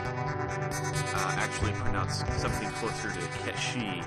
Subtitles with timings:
[0.00, 4.04] uh, actually pronounced something closer to Keshi.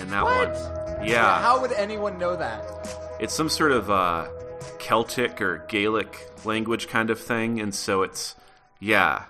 [0.00, 0.50] And that What?
[0.50, 2.64] one, yeah, How would anyone know that?
[3.20, 4.28] it's some sort of uh,
[4.78, 8.34] Celtic or Gaelic language kind of thing, and so it's
[8.80, 9.24] yeah.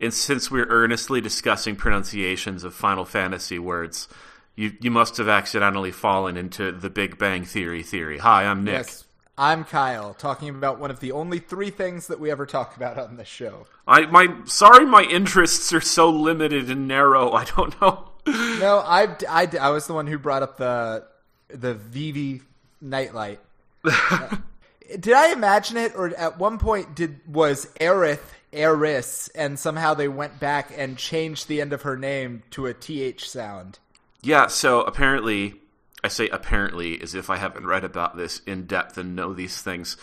[0.00, 4.08] And since we're earnestly discussing pronunciations of Final Fantasy words,
[4.56, 8.18] you you must have accidentally fallen into the Big Bang Theory theory.
[8.18, 8.74] Hi, I'm Nick.
[8.74, 9.04] Yes.
[9.36, 12.98] I'm Kyle, talking about one of the only three things that we ever talk about
[12.98, 13.66] on this show.
[13.86, 17.32] I my sorry, my interests are so limited and narrow.
[17.32, 18.10] I don't know.
[18.26, 21.04] No, I, I, I was the one who brought up the
[21.48, 22.42] the Vivi
[22.80, 23.40] nightlight.
[23.84, 24.36] Uh,
[25.00, 30.08] did I imagine it, or at one point did was Aerith Eris, and somehow they
[30.08, 33.80] went back and changed the end of her name to a th sound?
[34.24, 35.54] Yeah, so apparently,
[36.02, 39.60] I say apparently as if I haven't read about this in depth and know these
[39.60, 39.98] things.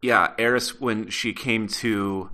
[0.00, 2.30] Yeah, Eris, when she came to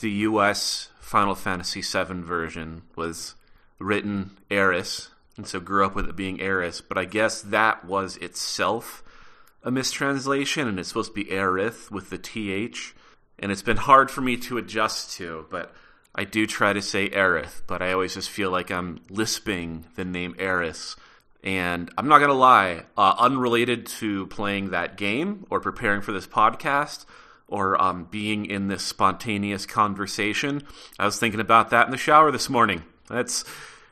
[0.00, 3.34] the US Final Fantasy VII version, was
[3.78, 8.16] written Eris, and so grew up with it being Eris, but I guess that was
[8.16, 9.02] itself
[9.62, 12.94] a mistranslation, and it's supposed to be Aerith with the TH,
[13.38, 15.74] and it's been hard for me to adjust to, but
[16.14, 20.04] I do try to say Aerith, but I always just feel like I'm lisping the
[20.04, 20.96] name Eris.
[21.42, 26.26] And I'm not gonna lie, uh, unrelated to playing that game or preparing for this
[26.26, 27.04] podcast
[27.48, 30.62] or um, being in this spontaneous conversation,
[30.98, 32.82] I was thinking about that in the shower this morning.
[33.08, 33.44] That's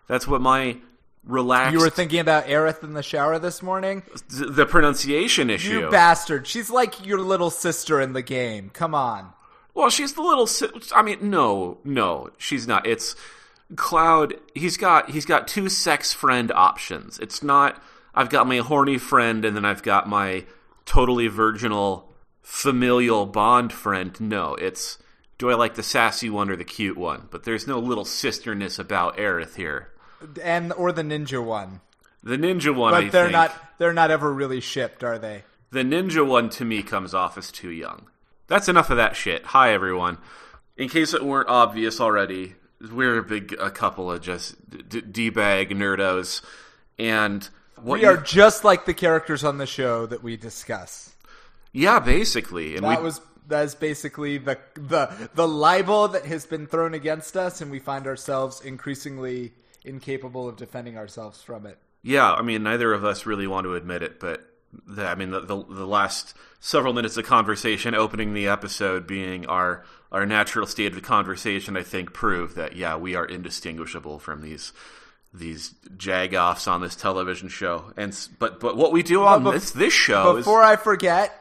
[0.06, 0.78] that's what my
[1.25, 4.03] relaxed You were thinking about Aerith in the shower this morning?
[4.28, 5.81] the pronunciation issue.
[5.81, 6.47] You bastard!
[6.47, 8.70] She's like your little sister in the game.
[8.70, 9.33] Come on.
[9.75, 10.47] Well, she's the little.
[10.47, 12.87] si- I mean, no, no, she's not.
[12.87, 13.17] It's
[13.77, 14.34] Cloud.
[14.55, 17.19] He's got he's got two sex friend options.
[17.19, 17.83] It's not.
[18.15, 20.45] I've got my horny friend, and then I've got my
[20.84, 22.12] totally virginal
[22.43, 24.19] familial bond friend.
[24.20, 24.98] No, it's
[25.39, 27.28] do I like the sassy one or the cute one?
[27.31, 29.88] But there's no little sisterness about Aerith here.
[30.43, 31.81] And or the ninja one.
[32.22, 35.44] The ninja one, But I they're think, not they're not ever really shipped, are they?
[35.71, 38.06] The ninja one to me comes off as too young.
[38.52, 39.46] That's enough of that shit.
[39.46, 40.18] Hi everyone.
[40.76, 42.54] In case it weren't obvious already,
[42.92, 44.56] we're a big a couple of just
[44.90, 46.42] d- d bag nerdos,
[46.98, 47.48] and
[47.80, 51.14] what We are just like the characters on the show that we discuss.
[51.72, 56.44] yeah, basically, and That we was that is basically the the the libel that has
[56.44, 61.78] been thrown against us, and we find ourselves increasingly incapable of defending ourselves from it.
[62.02, 62.30] yeah.
[62.34, 64.46] I mean, neither of us really want to admit it, but
[64.87, 69.47] the, I mean, the, the the last several minutes of conversation, opening the episode, being
[69.47, 74.43] our our natural state of conversation, I think, prove that yeah, we are indistinguishable from
[74.43, 74.72] these
[75.34, 77.93] these jagoffs on this television show.
[77.97, 81.32] And but but what we do on bef- this this show is Before I forget,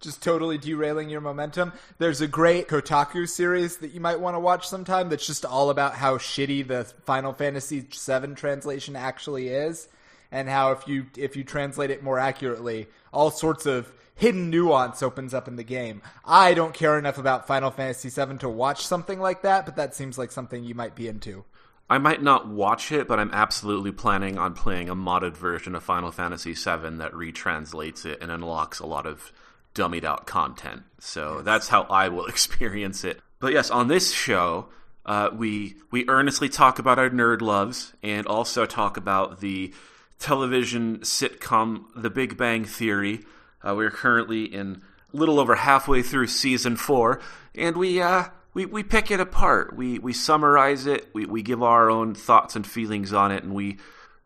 [0.00, 4.40] just totally derailing your momentum, there's a great Kotaku series that you might want to
[4.40, 9.88] watch sometime that's just all about how shitty the Final Fantasy VII translation actually is,
[10.32, 15.02] and how if you if you translate it more accurately, all sorts of hidden nuance
[15.02, 16.02] opens up in the game.
[16.24, 19.94] I don't care enough about Final Fantasy VII to watch something like that, but that
[19.94, 21.44] seems like something you might be into.
[21.88, 25.82] I might not watch it, but I'm absolutely planning on playing a modded version of
[25.82, 29.32] Final Fantasy VII that retranslates it and unlocks a lot of
[29.74, 30.82] dummied out content.
[30.98, 33.20] So that's how I will experience it.
[33.40, 34.68] But yes, on this show,
[35.06, 39.72] uh, we we earnestly talk about our nerd loves and also talk about the
[40.20, 43.24] television sitcom The Big Bang Theory.
[43.66, 44.82] Uh, we're currently in
[45.12, 47.20] a little over halfway through season four,
[47.54, 49.74] and we uh, we we pick it apart.
[49.74, 51.08] We we summarize it.
[51.12, 53.78] We we give our own thoughts and feelings on it, and we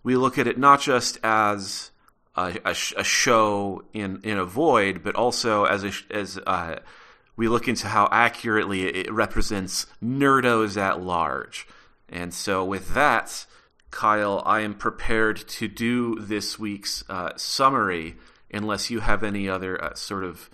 [0.02, 1.90] we look at it not just as
[2.36, 6.76] a, a, a show in in a void, but also as a as uh,
[7.36, 11.66] we look into how accurately it represents nerdos at large.
[12.08, 13.46] And so, with that,
[13.94, 18.16] Kyle, I am prepared to do this week's uh, summary,
[18.52, 20.50] unless you have any other uh, sort of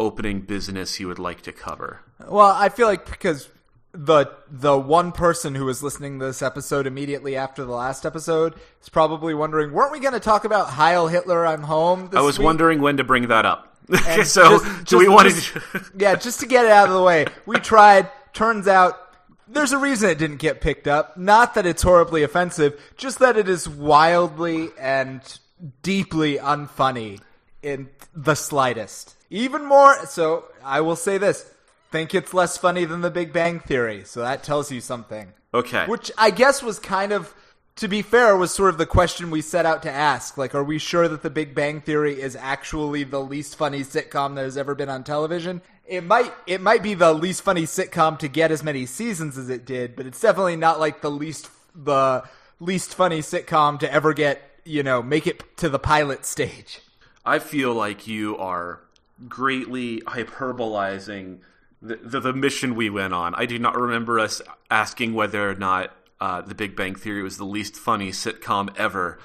[0.00, 2.00] opening business you would like to cover.
[2.26, 3.48] Well, I feel like because
[3.92, 8.54] the the one person who was listening to this episode immediately after the last episode
[8.80, 11.46] is probably wondering, weren't we going to talk about Heil Hitler?
[11.46, 12.08] I'm home.
[12.10, 12.46] This I was week?
[12.46, 13.76] wondering when to bring that up.
[14.24, 15.84] So, just- do we just- want to?
[15.96, 18.10] yeah, just to get it out of the way, we tried.
[18.32, 18.98] Turns out.
[19.52, 21.16] There's a reason it didn't get picked up.
[21.16, 25.20] Not that it's horribly offensive, just that it is wildly and
[25.82, 27.20] deeply unfunny
[27.62, 29.16] in the slightest.
[29.30, 31.48] Even more, so I will say this
[31.90, 35.32] think it's less funny than the Big Bang Theory, so that tells you something.
[35.52, 35.86] Okay.
[35.86, 37.34] Which I guess was kind of
[37.76, 40.36] to be fair, was sort of the question we set out to ask.
[40.36, 44.34] Like, are we sure that The Big Bang Theory is actually the least funny sitcom
[44.34, 45.62] that has ever been on television?
[45.92, 49.50] It might it might be the least funny sitcom to get as many seasons as
[49.50, 52.24] it did, but it's definitely not like the least the
[52.60, 56.80] least funny sitcom to ever get you know make it to the pilot stage.
[57.26, 58.80] I feel like you are
[59.28, 61.40] greatly hyperbolizing
[61.82, 63.34] the, the, the mission we went on.
[63.34, 64.40] I do not remember us
[64.70, 69.18] asking whether or not uh, The Big Bang Theory was the least funny sitcom ever.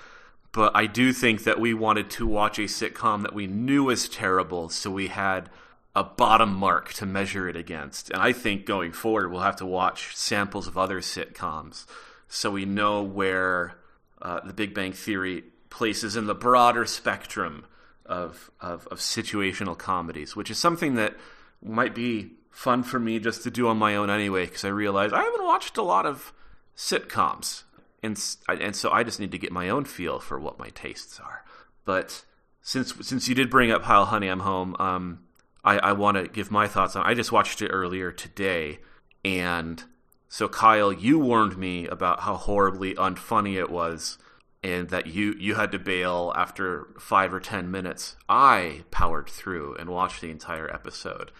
[0.51, 4.09] But I do think that we wanted to watch a sitcom that we knew was
[4.09, 5.49] terrible, so we had
[5.97, 8.11] a bottom mark to measure it against.
[8.11, 11.87] And I think going forward, we'll have to watch samples of other sitcoms
[12.27, 13.73] so we know where
[14.21, 17.65] uh, The Big Bang Theory places in the broader spectrum
[18.05, 21.15] of, of, of situational comedies, which is something that
[21.63, 25.11] might be fun for me just to do on my own anyway, because I realize
[25.11, 26.31] I haven't watched a lot of
[26.75, 27.63] sitcoms,
[28.03, 31.19] and and so I just need to get my own feel for what my tastes
[31.19, 31.43] are.
[31.85, 32.23] But
[32.61, 35.26] since since you did bring up Heil Honey I'm Home, um,
[35.67, 37.05] I, I want to give my thoughts on.
[37.05, 38.79] I just watched it earlier today,
[39.25, 39.83] and
[40.29, 44.17] so Kyle, you warned me about how horribly unfunny it was,
[44.63, 48.15] and that you you had to bail after five or ten minutes.
[48.29, 51.33] I powered through and watched the entire episode,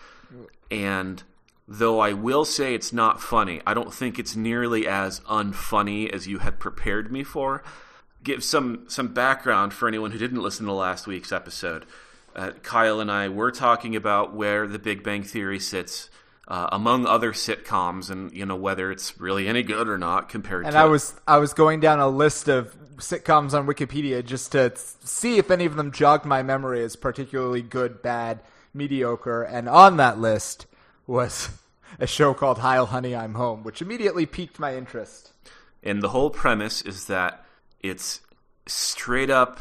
[0.70, 1.24] and
[1.66, 6.28] though I will say it's not funny, I don't think it's nearly as unfunny as
[6.28, 7.64] you had prepared me for.
[8.24, 11.86] Give some some background for anyone who didn't listen to last week's episode.
[12.38, 16.12] Uh, Kyle and I were talking about where The Big Bang Theory sits
[16.48, 20.66] uh, among other sitcoms, and you know whether it's really any good or not compared.
[20.66, 20.78] And to...
[20.80, 25.38] I was I was going down a list of sitcoms on Wikipedia just to see
[25.38, 28.40] if any of them jogged my memory as particularly good, bad,
[28.74, 30.68] mediocre, and on that list
[31.08, 31.50] was
[32.00, 35.32] a show called Heil Honey I'm Home, which immediately piqued my interest.
[35.84, 37.46] And the whole premise is that
[37.82, 38.22] it's
[38.68, 39.60] straight up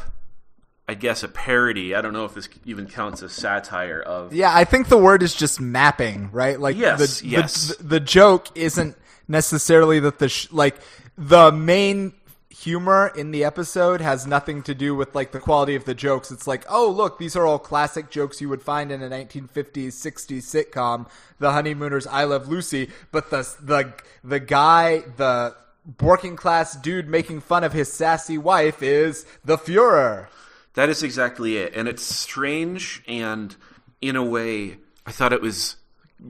[0.89, 1.93] I guess a parody.
[1.93, 4.33] I don't know if this even counts as satire of.
[4.33, 6.59] Yeah, I think the word is just mapping, right?
[6.59, 7.75] Like yes, the, yes.
[7.75, 8.95] The, the joke isn't
[9.27, 10.75] necessarily that the sh- like
[11.17, 12.13] the main
[12.49, 16.31] humor in the episode has nothing to do with like the quality of the jokes.
[16.31, 19.89] It's like, oh look, these are all classic jokes you would find in a 1950s,
[19.89, 21.07] 60s sitcom,
[21.39, 22.89] The Honeymooners, I Love Lucy.
[23.11, 23.93] But the the
[24.23, 25.53] the guy, the
[26.01, 30.27] working class dude making fun of his sassy wife is the Fuhrer.
[30.77, 33.55] That is exactly it, and it's strange and
[33.99, 34.77] in a way,
[35.07, 35.77] I thought it was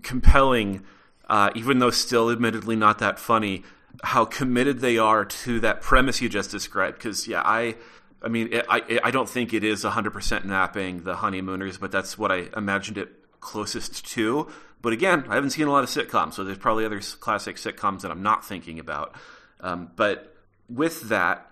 [0.04, 0.86] compelling,
[1.28, 3.64] uh, even though still admittedly not that funny
[4.04, 6.98] how committed they are to that premise you just described.
[6.98, 7.76] Because yeah, I,
[8.22, 11.92] I mean, it, I I don't think it is hundred percent mapping the honeymooners, but
[11.92, 13.10] that's what I imagined it
[13.42, 14.48] closest to.
[14.82, 18.00] But again, I haven't seen a lot of sitcoms, so there's probably other classic sitcoms
[18.00, 19.14] that I'm not thinking about.
[19.60, 20.34] Um, but
[20.70, 21.47] with that,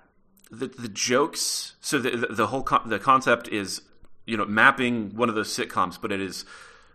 [0.52, 1.76] the the jokes.
[1.82, 3.82] So the the, whole con- the concept is
[4.26, 6.46] you know mapping one of those sitcoms, but it is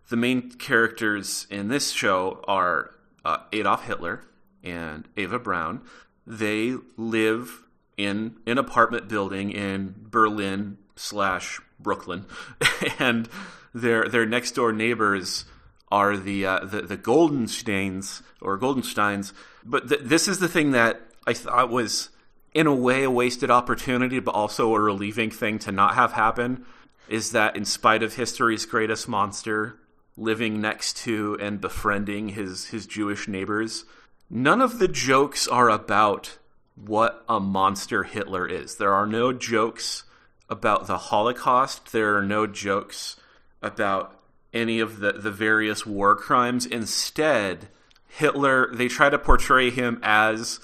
[0.09, 2.95] the main characters in this show are
[3.25, 4.25] uh, Adolf Hitler
[4.63, 5.83] and Eva Braun.
[6.27, 7.63] They live
[7.97, 12.27] in an apartment building in Berlin slash Brooklyn,
[12.99, 13.29] and
[13.75, 15.45] their their next door neighbors
[15.91, 19.33] are the uh, the, the Goldensteins or Goldensteins.
[19.65, 22.11] But th- this is the thing that I thought was
[22.55, 26.65] in a way a wasted opportunity, but also a relieving thing to not have happen.
[27.09, 29.77] Is that in spite of history's greatest monster
[30.17, 33.85] living next to and befriending his his Jewish neighbors
[34.31, 36.39] none of the jokes are about
[36.77, 38.77] what a monster Hitler is.
[38.77, 40.05] There are no jokes
[40.49, 41.93] about the Holocaust.
[41.93, 43.17] There are no jokes
[43.61, 44.17] about
[44.55, 46.65] any of the, the various war crimes.
[46.65, 47.69] Instead,
[48.09, 50.61] Hitler, they try to portray him as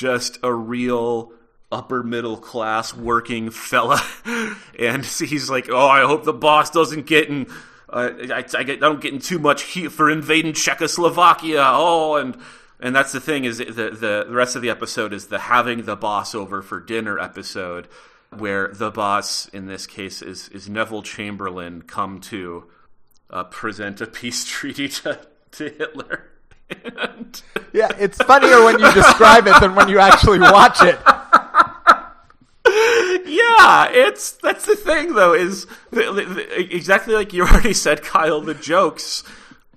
[0.00, 1.30] just a real
[1.70, 4.02] upper middle class working fella.
[4.78, 7.46] and he's like, oh, I hope the boss doesn't get in.
[7.86, 11.62] Uh, I, I, get, I don't get in too much heat for invading Czechoslovakia.
[11.62, 12.36] Oh, and
[12.82, 15.96] and that's the thing is the, the rest of the episode is the having the
[15.96, 17.88] boss over for dinner episode
[18.30, 22.70] where the boss in this case is is Neville Chamberlain come to
[23.28, 25.20] uh, present a peace treaty to,
[25.52, 26.29] to Hitler.
[26.98, 27.42] And...
[27.72, 30.98] Yeah, it's funnier when you describe it than when you actually watch it.
[33.26, 38.40] yeah, it's that's the thing though is the, the, exactly like you already said, Kyle.
[38.40, 39.22] The jokes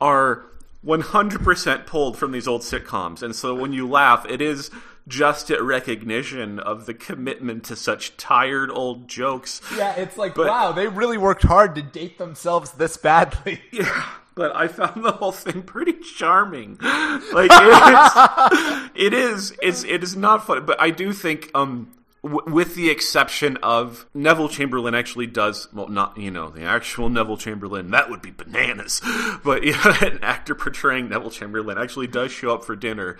[0.01, 0.43] are
[0.85, 3.21] 100% pulled from these old sitcoms.
[3.23, 4.69] And so when you laugh, it is
[5.07, 9.61] just a recognition of the commitment to such tired old jokes.
[9.75, 13.61] Yeah, it's like, but, wow, they really worked hard to date themselves this badly.
[13.71, 14.05] Yeah.
[14.35, 16.77] But I found the whole thing pretty charming.
[16.81, 21.91] Like it's, it is, it's it is not funny, but I do think um
[22.23, 27.09] w- with the exception of Neville Chamberlain actually does well not you know the actual
[27.09, 29.01] Neville Chamberlain that would be bananas,
[29.43, 33.17] but yeah, an actor portraying Neville Chamberlain actually does show up for dinner.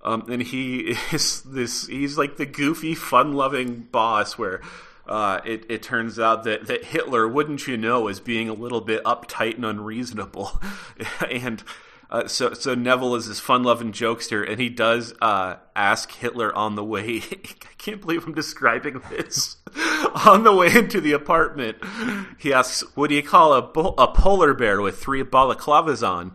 [0.00, 4.60] Um, and he is this he's like the goofy fun loving boss where
[5.08, 8.80] uh, it, it turns out that, that Hitler, wouldn't you know, is being a little
[8.80, 10.60] bit uptight and unreasonable.
[11.30, 11.62] and
[12.10, 16.74] uh, so, so Neville is this fun-loving jokester, and he does uh, ask Hitler on
[16.74, 17.22] the way.
[17.32, 19.56] I can't believe I'm describing this.
[20.26, 21.76] on the way into the apartment,
[22.38, 26.32] he asks, "What do you call a, bo- a polar bear with three balaclavas on?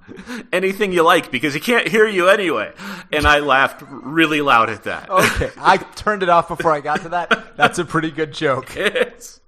[0.53, 2.71] Anything you like, because he can't hear you anyway."
[3.11, 5.09] And I laughed really loud at that.
[5.09, 7.57] Okay, I turned it off before I got to that.
[7.57, 8.75] That's a pretty good joke.
[8.77, 9.39] It's-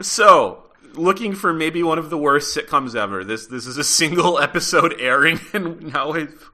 [0.00, 3.24] so looking for maybe one of the worst sitcoms ever.
[3.24, 6.50] This this is a single episode airing, and now I've,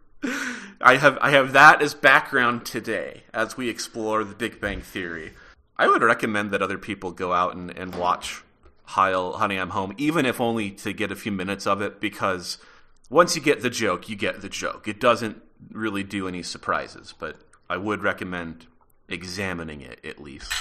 [0.80, 5.32] I have I have that as background today as we explore the Big Bang Theory.
[5.78, 8.42] I would recommend that other people go out and, and watch
[8.84, 12.58] Heil, Honey, I'm Home, even if only to get a few minutes of it, because
[13.10, 14.88] once you get the joke, you get the joke.
[14.88, 17.36] It doesn't really do any surprises, but
[17.68, 18.66] I would recommend
[19.08, 20.52] examining it at least.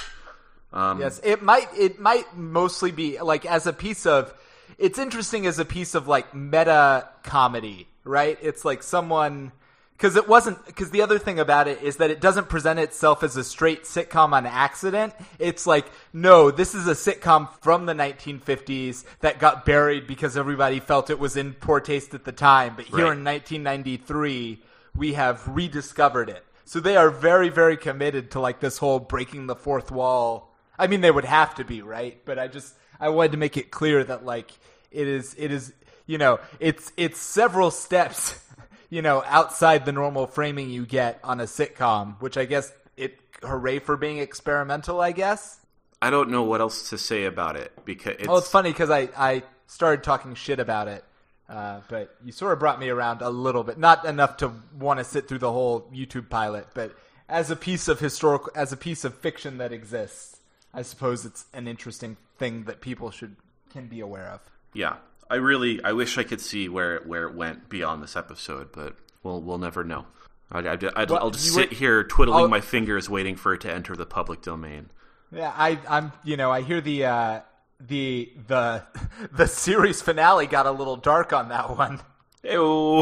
[0.75, 1.67] Um, Yes, it might.
[1.77, 4.33] It might mostly be like as a piece of.
[4.77, 8.37] It's interesting as a piece of like meta comedy, right?
[8.41, 9.53] It's like someone
[9.95, 13.23] because it wasn't because the other thing about it is that it doesn't present itself
[13.23, 15.13] as a straight sitcom on accident.
[15.39, 20.81] It's like no, this is a sitcom from the 1950s that got buried because everybody
[20.81, 22.73] felt it was in poor taste at the time.
[22.75, 23.17] But here Right.
[23.17, 24.61] in 1993,
[24.93, 26.43] we have rediscovered it.
[26.65, 30.51] So they are very, very committed to like this whole breaking the fourth wall.
[30.77, 32.19] I mean, they would have to be, right?
[32.25, 34.51] But I just I wanted to make it clear that like
[34.91, 35.73] it is it is
[36.05, 38.39] you know it's it's several steps
[38.89, 43.19] you know outside the normal framing you get on a sitcom, which I guess it
[43.43, 45.01] hooray for being experimental.
[45.01, 45.59] I guess.
[46.01, 48.89] I don't know what else to say about it because it's, Well, it's funny because
[48.89, 51.03] I I started talking shit about it.
[51.47, 54.97] Uh, but you sort of brought me around a little bit, not enough to want
[54.99, 56.95] to sit through the whole YouTube pilot, but
[57.29, 60.41] as a piece of historical, as a piece of fiction that exists,
[60.75, 63.35] I suppose it's an interesting thing that people should
[63.71, 64.41] can be aware of.
[64.73, 64.97] yeah.
[65.27, 68.71] I really I wish I could see where it, where it went beyond this episode,
[68.71, 70.05] but we'll we'll never know.
[70.51, 73.53] I, I, I, Well, will just sit were- here twiddling I'll- my fingers, waiting for
[73.55, 74.91] it to enter the public domain.
[75.31, 77.39] Yeah, I, I'm, you know, I hear the uh,
[77.79, 78.83] the the
[79.33, 82.01] the series finale got a little dark on that one.
[82.43, 83.01] Ew.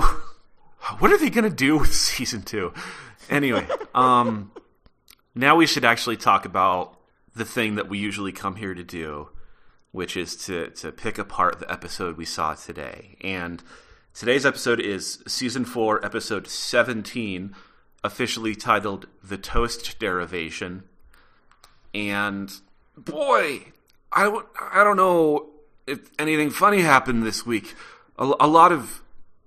[0.99, 2.73] What are they gonna do with season two?
[3.29, 4.51] Anyway, um,
[5.35, 6.97] now we should actually talk about
[7.35, 9.29] the thing that we usually come here to do,
[9.91, 13.17] which is to to pick apart the episode we saw today.
[13.21, 13.63] And
[14.13, 17.55] today's episode is season four, episode seventeen,
[18.03, 20.83] officially titled "The Toast Derivation."
[21.93, 22.51] And
[22.97, 23.65] boy,
[24.11, 25.49] I don't, I don't know
[25.85, 27.75] if anything funny happened this week.
[28.17, 29.01] A, a lot of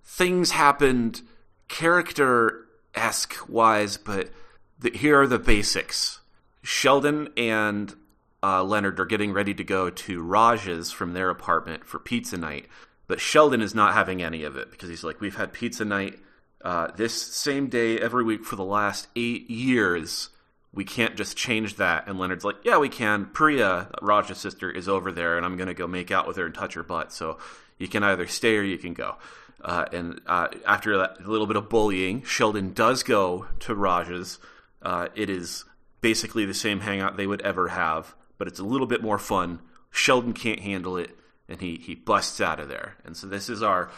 [0.04, 1.22] things happened
[1.68, 4.30] character esque wise, but
[4.78, 6.20] the, here are the basics.
[6.66, 7.94] Sheldon and
[8.42, 12.66] uh, Leonard are getting ready to go to Raj's from their apartment for pizza night,
[13.06, 16.18] but Sheldon is not having any of it because he's like, We've had pizza night
[16.62, 20.30] uh, this same day every week for the last eight years.
[20.74, 22.08] We can't just change that.
[22.08, 23.26] And Leonard's like, Yeah, we can.
[23.26, 26.46] Priya, Raj's sister, is over there, and I'm going to go make out with her
[26.46, 27.12] and touch her butt.
[27.12, 27.38] So
[27.78, 29.14] you can either stay or you can go.
[29.62, 34.40] Uh, and uh, after a little bit of bullying, Sheldon does go to Raj's.
[34.82, 35.64] Uh, it is
[36.06, 39.58] basically the same hangout they would ever have, but it's a little bit more fun.
[39.90, 41.10] Sheldon can't handle it,
[41.48, 42.94] and he, he busts out of there.
[43.04, 43.90] And so this is our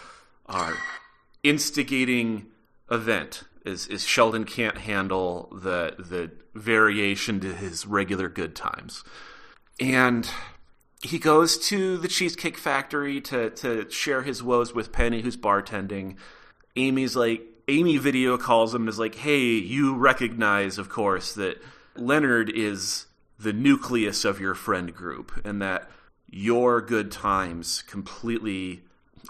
[0.46, 0.72] our
[1.42, 2.46] instigating
[2.90, 3.42] event.
[3.66, 9.04] Is, is Sheldon can't handle the the variation to his regular good times,
[9.78, 10.26] and
[11.02, 16.16] he goes to the Cheesecake Factory to to share his woes with Penny, who's bartending.
[16.74, 21.60] Amy's like Amy video calls him is like, "Hey, you recognize, of course, that
[22.00, 23.06] Leonard is
[23.38, 25.90] the nucleus of your friend group, and that
[26.26, 28.82] your good times completely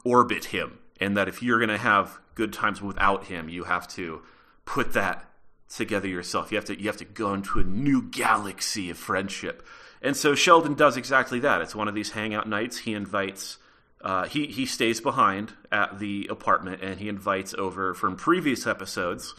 [0.04, 3.86] orbit him, and that if you're going to have good times without him, you have
[3.88, 4.22] to
[4.64, 5.24] put that
[5.68, 6.50] together yourself.
[6.50, 9.66] You have to you have to go into a new galaxy of friendship."
[10.00, 11.60] And so Sheldon does exactly that.
[11.60, 12.78] It's one of these hangout nights.
[12.78, 13.58] He invites
[14.00, 19.34] uh, he he stays behind at the apartment and he invites over from previous episodes.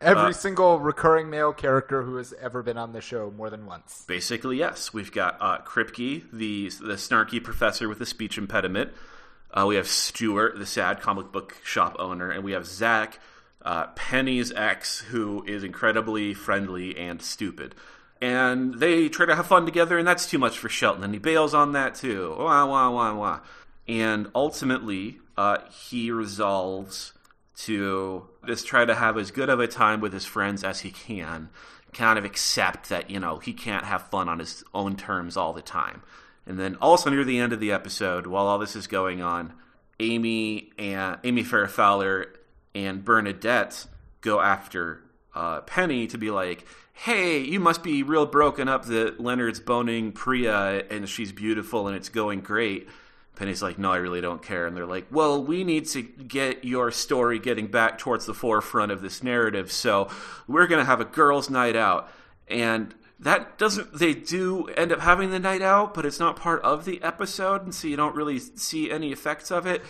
[0.00, 4.04] Every single recurring male character who has ever been on the show more than once.
[4.06, 8.92] Basically, yes, we've got uh, Kripke, the the snarky professor with the speech impediment.
[9.50, 13.20] Uh, we have Stuart, the sad comic book shop owner, and we have Zach,
[13.62, 17.74] uh, Penny's ex, who is incredibly friendly and stupid.
[18.20, 21.04] And they try to have fun together, and that's too much for Sheldon.
[21.04, 22.34] And he bails on that too.
[22.38, 23.40] Wah, wah, wah, wah.
[23.86, 27.12] And ultimately, uh, he resolves
[27.56, 30.90] to just try to have as good of a time with his friends as he
[30.90, 31.48] can,
[31.92, 35.52] kind of accept that, you know, he can't have fun on his own terms all
[35.52, 36.02] the time.
[36.46, 39.54] And then also near the end of the episode, while all this is going on,
[40.00, 42.26] Amy and Amy Farrah Fowler
[42.74, 43.86] and Bernadette
[44.20, 45.00] go after
[45.34, 50.12] uh, Penny to be like, "Hey, you must be real broken up that Leonard's boning
[50.12, 52.88] Priya and she's beautiful and it's going great."
[53.36, 56.64] Penny's like, "No, I really don't care." And they're like, "Well, we need to get
[56.64, 60.08] your story getting back towards the forefront of this narrative, so
[60.46, 62.10] we're going to have a girls' night out."
[62.48, 66.60] And that doesn't they do end up having the night out but it's not part
[66.62, 69.82] of the episode and so you don't really see any effects of it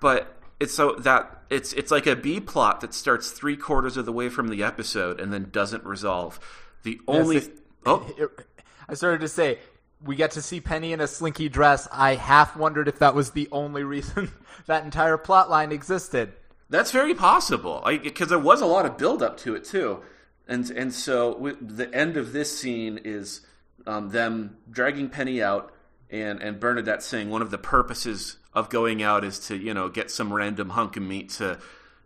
[0.00, 4.04] but it's so that it's it's like a b plot that starts three quarters of
[4.06, 6.40] the way from the episode and then doesn't resolve
[6.82, 8.10] the only Yes, it- oh
[8.88, 9.60] I started to say
[10.04, 11.88] we get to see Penny in a slinky dress.
[11.90, 14.30] I half wondered if that was the only reason
[14.66, 16.32] that entire plot line existed.
[16.70, 20.00] That's very possible, because there was a lot of build up to it too,
[20.48, 23.42] and and so w the end of this scene is
[23.86, 25.72] um, them dragging Penny out,
[26.10, 29.88] and and Bernadette saying one of the purposes of going out is to you know
[29.88, 31.58] get some random hunk of meat to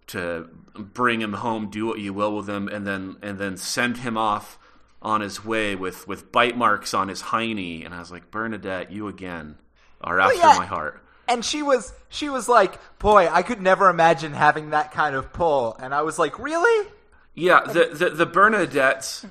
[0.08, 3.98] to bring him home, do what you will with him, and then and then send
[3.98, 4.57] him off
[5.00, 7.84] on his way with with bite marks on his hiney.
[7.84, 9.56] And I was like, Bernadette, you again
[10.00, 10.56] are after yeah.
[10.58, 11.02] my heart.
[11.28, 15.32] And she was she was like, "Boy, I could never imagine having that kind of
[15.32, 16.88] pull." And I was like, "Really?"
[17.34, 19.24] Yeah, the the, the Bernadette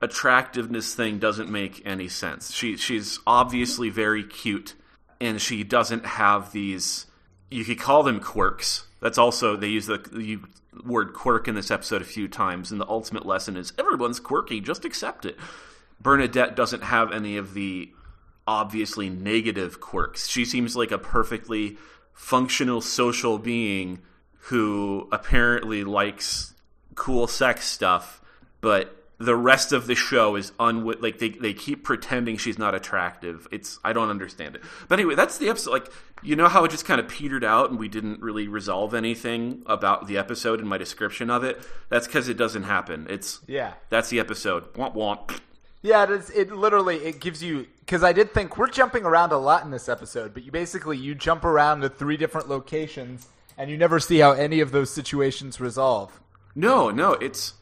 [0.00, 2.52] attractiveness thing doesn't make any sense.
[2.52, 4.74] She she's obviously very cute,
[5.20, 7.06] and she doesn't have these.
[7.50, 8.86] You could call them quirks.
[9.02, 10.40] That's also they use the,
[10.86, 14.60] word quirk in this episode a few times, and the ultimate lesson is everyone's quirky.
[14.60, 15.36] Just accept it.
[16.00, 17.92] Bernadette doesn't have any of the
[18.46, 20.28] obviously negative quirks.
[20.28, 21.76] She seems like a perfectly
[22.14, 23.98] functional social being
[24.46, 26.54] who apparently likes
[26.94, 28.20] cool sex stuff,
[28.60, 32.74] but the rest of the show is unwi- like they they keep pretending she's not
[32.74, 33.46] attractive.
[33.50, 34.62] It's I don't understand it.
[34.88, 35.70] But anyway, that's the episode.
[35.70, 38.94] Like you know how it just kind of petered out and we didn't really resolve
[38.94, 41.60] anything about the episode in my description of it.
[41.88, 43.06] That's because it doesn't happen.
[43.08, 43.74] It's Yeah.
[43.90, 44.72] That's the episode.
[44.74, 45.38] Womp womp.
[45.84, 49.32] Yeah, it, is, it literally it gives you because I did think we're jumping around
[49.32, 53.26] a lot in this episode, but you basically you jump around to three different locations
[53.58, 56.20] and you never see how any of those situations resolve.
[56.54, 57.54] No, no, it's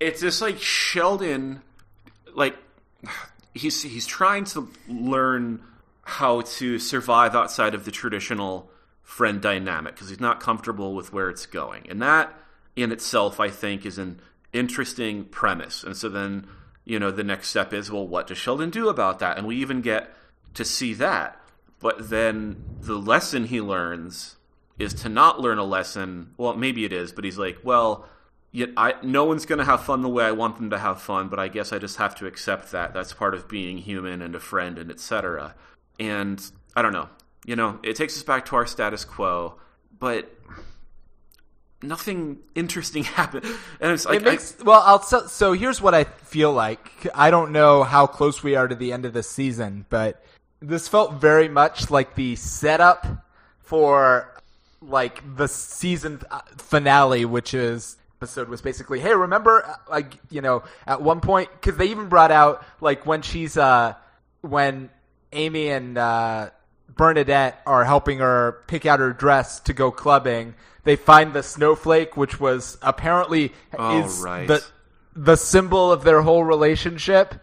[0.00, 1.62] it's just like Sheldon,
[2.34, 2.56] like
[3.54, 5.62] he's he's trying to learn
[6.02, 8.70] how to survive outside of the traditional
[9.02, 12.32] friend dynamic because he's not comfortable with where it's going, and that
[12.76, 14.20] in itself, I think, is an
[14.52, 15.84] interesting premise.
[15.84, 16.46] And so then,
[16.84, 19.38] you know, the next step is, well, what does Sheldon do about that?
[19.38, 20.14] And we even get
[20.54, 21.40] to see that.
[21.80, 24.36] But then the lesson he learns
[24.78, 26.32] is to not learn a lesson.
[26.36, 28.08] Well, maybe it is, but he's like, well,
[28.54, 31.02] yet I no one's going to have fun the way I want them to have
[31.02, 32.94] fun, but I guess I just have to accept that.
[32.94, 35.54] That's part of being human and a friend and etc.
[35.98, 36.42] And
[36.74, 37.08] I don't know.
[37.44, 39.56] You know, it takes us back to our status quo,
[39.98, 40.32] but
[41.82, 43.44] nothing interesting happened.
[43.80, 44.82] And it's like It makes well.
[44.86, 47.08] I'll so, so here's what I feel like.
[47.12, 50.24] I don't know how close we are to the end of the season, but
[50.60, 53.26] this felt very much like the setup
[53.58, 54.32] for
[54.80, 60.40] like the season uh, finale, which is episode was basically, hey, remember, uh, like you
[60.40, 63.94] know, at one point because they even brought out like when she's uh
[64.40, 64.90] when
[65.32, 66.50] Amy and uh,
[66.88, 70.54] Bernadette are helping her pick out her dress to go clubbing.
[70.84, 74.46] They find the snowflake, which was apparently Oh, is right.
[74.48, 74.64] the
[75.14, 77.34] the symbol of their whole relationship.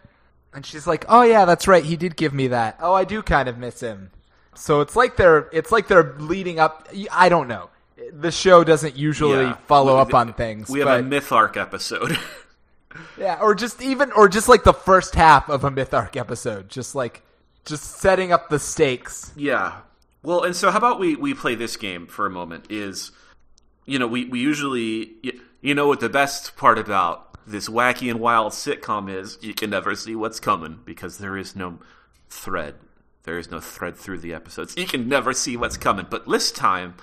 [0.53, 1.83] And she's like, "Oh yeah, that's right.
[1.83, 2.77] He did give me that.
[2.81, 4.11] Oh, I do kind of miss him."
[4.55, 6.87] So it's like they're it's like they're leading up.
[7.11, 7.69] I don't know.
[8.13, 9.57] The show doesn't usually Yeah.
[9.67, 10.69] follow We- up on things.
[10.69, 12.17] we have but, a myth arc episode.
[13.17, 16.69] yeah, or just even or just like the first half of a myth arc episode,
[16.69, 17.23] just like
[17.65, 19.31] just setting up the stakes.
[19.35, 19.73] Yeah.
[20.23, 22.65] Well, and so how about we we play this game for a moment?
[22.69, 23.11] Is
[23.85, 28.09] you know we we usually you, you know what the best part about this wacky
[28.09, 31.79] and wild sitcom is you can never see what's coming because there is no
[32.29, 32.75] thread.
[33.23, 34.75] There is no thread through the episodes.
[34.77, 36.07] You can never see what's coming.
[36.09, 36.95] But this time,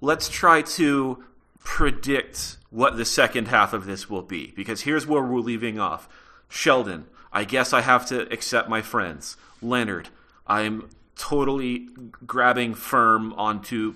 [0.00, 1.24] let's try to
[1.60, 6.08] predict what the second half of this will be because here's where we're leaving off.
[6.48, 9.36] Sheldon, I guess I have to accept my friends.
[9.60, 10.08] Leonard,
[10.46, 11.88] I'm totally
[12.26, 13.94] grabbing firm onto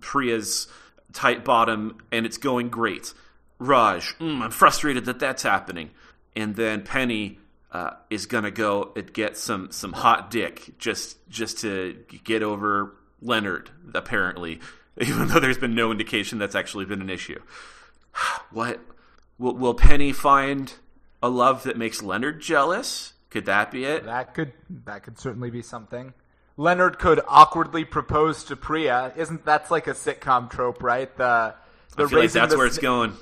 [0.00, 0.66] Priya's
[1.12, 3.14] tight bottom, and it's going great.
[3.58, 5.90] Raj, mm, I'm frustrated that that's happening.
[6.34, 7.38] And then Penny
[7.70, 12.94] uh, is gonna go and get some some hot dick just just to get over
[13.22, 13.70] Leonard.
[13.94, 14.60] Apparently,
[15.00, 17.40] even though there's been no indication that's actually been an issue.
[18.50, 18.80] What
[19.38, 20.72] will, will Penny find
[21.20, 23.14] a love that makes Leonard jealous?
[23.30, 24.04] Could that be it?
[24.04, 24.52] That could
[24.84, 26.14] that could certainly be something.
[26.56, 29.12] Leonard could awkwardly propose to Priya.
[29.16, 31.14] Isn't that's like a sitcom trope, right?
[31.16, 31.54] The
[31.96, 33.14] the I feel like that's the where it's going.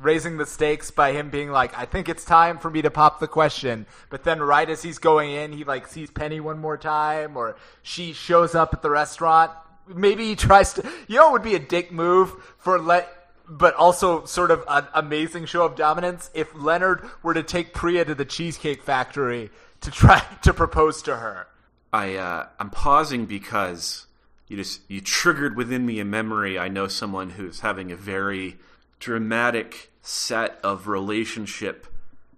[0.00, 3.20] raising the stakes by him being like, "I think it's time for me to pop
[3.20, 6.76] the question." But then, right as he's going in, he like sees Penny one more
[6.76, 9.52] time, or she shows up at the restaurant.
[9.86, 10.92] Maybe he tries to.
[11.08, 13.08] You know, it would be a dick move for let,
[13.48, 18.04] but also sort of an amazing show of dominance if Leonard were to take Priya
[18.04, 21.46] to the Cheesecake Factory to try to propose to her.
[21.92, 24.06] I uh, I'm pausing because
[24.48, 26.58] you just you triggered within me a memory.
[26.58, 28.58] I know someone who's having a very
[28.98, 31.86] dramatic set of relationship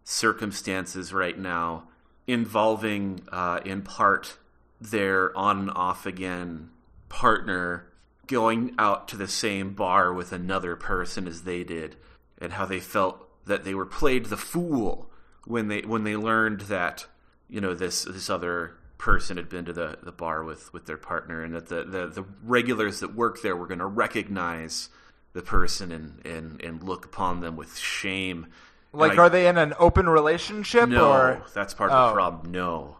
[0.02, 1.85] circumstances right now,
[2.26, 4.38] involving uh, in part
[4.80, 6.70] their on and off again
[7.14, 7.87] partner
[8.27, 11.94] going out to the same bar with another person as they did,
[12.38, 15.11] and how they felt that they were played the fool
[15.46, 17.07] when they when they learned that
[17.48, 20.96] you know this this other person had been to the, the bar with, with their
[20.96, 24.88] partner and that the, the, the regulars that work there were going to recognize
[25.35, 28.46] the person and, and, and look upon them with shame.
[28.94, 31.42] Like, I- are they in an open relationship no, or?
[31.53, 32.07] that's part of Oh.
[32.09, 32.53] the problem.
[32.53, 32.96] No.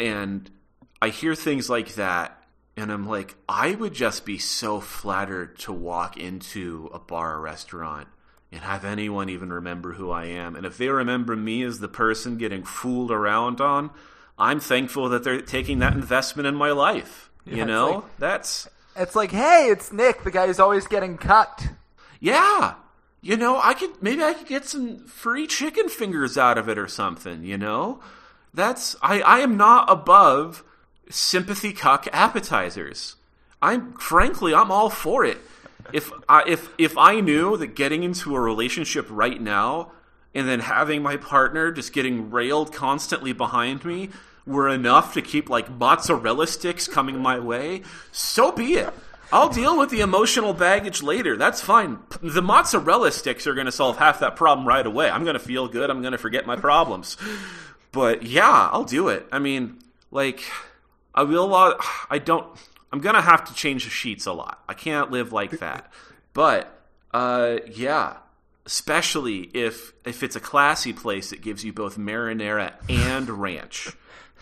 [0.00, 0.50] And
[1.00, 2.42] I hear things like that,
[2.76, 7.40] and I'm like, I would just be so flattered to walk into a bar or
[7.40, 8.08] restaurant
[8.52, 10.54] and have anyone even remember who I am.
[10.56, 13.90] And if they remember me as the person getting fooled around on,
[14.38, 17.30] I'm thankful that they're taking that investment in my life.
[17.44, 17.90] Yeah, you know?
[17.90, 21.68] like- That's It's like, hey, it's Nick, the guy who's always getting cut.
[22.20, 22.74] Yeah.
[23.22, 26.78] You know, I could maybe I could get some free chicken fingers out of it
[26.78, 28.00] or something, you know?
[28.54, 30.62] That's I, I am not above
[31.08, 33.16] sympathy cuck appetizers.
[33.62, 35.38] I'm frankly I'm all for it.
[35.92, 39.92] If I if if I knew that getting into a relationship right now
[40.34, 44.10] and then having my partner just getting railed constantly behind me
[44.46, 48.92] were enough to keep like mozzarella sticks coming my way, so be it.
[49.32, 51.36] I'll deal with the emotional baggage later.
[51.36, 51.98] That's fine.
[52.22, 55.10] The mozzarella sticks are going to solve half that problem right away.
[55.10, 55.90] I'm going to feel good.
[55.90, 57.16] I'm going to forget my problems.
[57.90, 59.26] But yeah, I'll do it.
[59.32, 59.78] I mean,
[60.12, 60.44] like,
[61.16, 61.54] I will.
[61.54, 61.74] Uh,
[62.10, 62.46] I don't.
[62.92, 64.62] I'm going to have to change the sheets a lot.
[64.68, 65.92] I can't live like that.
[66.32, 66.72] But
[67.12, 68.18] uh, yeah,
[68.66, 73.88] especially if if it's a classy place that gives you both marinara and ranch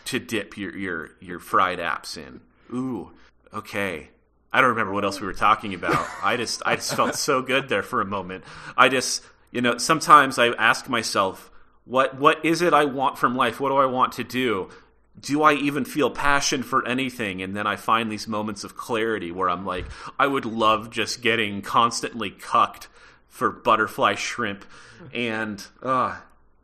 [0.06, 2.40] to dip your your your fried apps in.
[2.72, 3.12] Ooh,
[3.52, 4.08] okay.
[4.52, 6.06] I don't remember what else we were talking about.
[6.22, 8.44] I just I just felt so good there for a moment.
[8.76, 11.50] I just you know sometimes I ask myself
[11.84, 13.60] what what is it I want from life?
[13.60, 14.70] What do I want to do?
[15.20, 17.40] Do I even feel passion for anything?
[17.40, 19.86] And then I find these moments of clarity where I'm like,
[20.18, 22.88] I would love just getting constantly cucked
[23.28, 24.64] for butterfly shrimp,
[25.12, 26.16] and uh,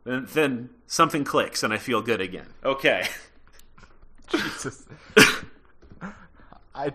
[0.05, 2.47] and then something clicks and I feel good again.
[2.63, 3.07] Okay.
[4.29, 4.85] Jesus.
[6.73, 6.93] I,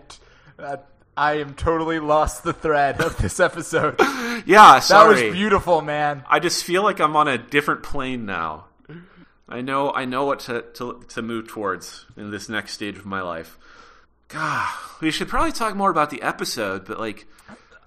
[0.57, 0.77] uh,
[1.15, 3.99] I am totally lost the thread of this episode.
[4.45, 5.15] Yeah, sorry.
[5.15, 6.23] That was beautiful, man.
[6.29, 8.66] I just feel like I'm on a different plane now.
[9.49, 13.05] I know I know what to, to to move towards in this next stage of
[13.05, 13.57] my life.
[14.27, 17.25] God, we should probably talk more about the episode, but like,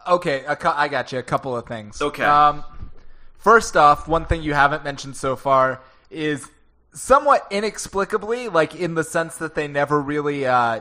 [0.06, 1.18] Okay, a cou- I got you.
[1.18, 2.00] A couple of things.
[2.00, 2.24] Okay.
[2.24, 2.64] Um,
[3.38, 6.48] first off, one thing you haven't mentioned so far is
[6.92, 10.46] somewhat inexplicably, like in the sense that they never really.
[10.46, 10.80] Uh,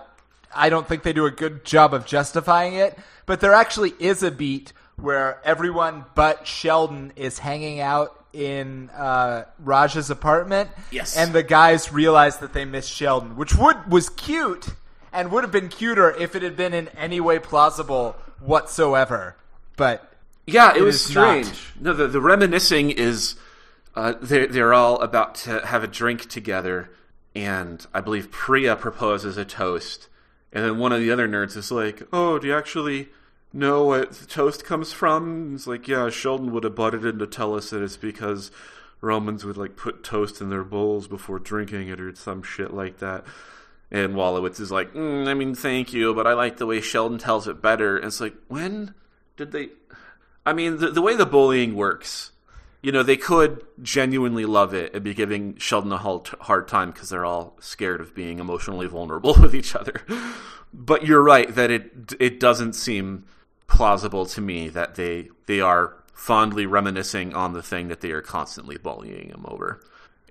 [0.56, 4.24] I don't think they do a good job of justifying it, but there actually is
[4.24, 10.70] a beat where everyone but Sheldon is hanging out in uh, Raj's apartment.
[10.92, 11.18] Yes.
[11.18, 14.68] And the guys realize that they miss Sheldon, which would was cute
[15.12, 19.36] and would have been cuter if it had been in any way plausible whatsoever.
[19.76, 20.12] But
[20.46, 21.46] yeah, it, It was is not.
[21.46, 21.62] strange.
[21.80, 23.36] No, the the reminiscing is
[23.96, 26.90] uh, they're they're all about to have a drink together,
[27.36, 30.08] and I believe Priya proposes a toast,
[30.54, 33.10] and then one of the other nerds is like, "Oh, do you actually?"
[33.52, 35.56] Know what toast comes from?
[35.56, 38.52] It's like, yeah, Sheldon would have butted in to tell us that it's because
[39.02, 43.00] Romans would like put toast in their bowls before drinking it or some shit like
[43.00, 43.24] that.
[43.92, 47.18] And Wolowitz is like, mm, I mean, thank you, but I like the way Sheldon
[47.18, 47.98] tells it better.
[47.98, 48.94] And it's like, when
[49.36, 49.70] did they?
[50.46, 52.32] I mean, the, the way the bullying works
[52.82, 57.10] you know, they could genuinely love it and be giving Sheldon a hard time because
[57.10, 60.02] they're all scared of being emotionally vulnerable with each other.
[60.74, 63.26] But you're right that it it doesn't seem
[63.70, 68.22] plausible to me that they they are fondly reminiscing on the thing that they are
[68.22, 69.82] constantly bullying him over.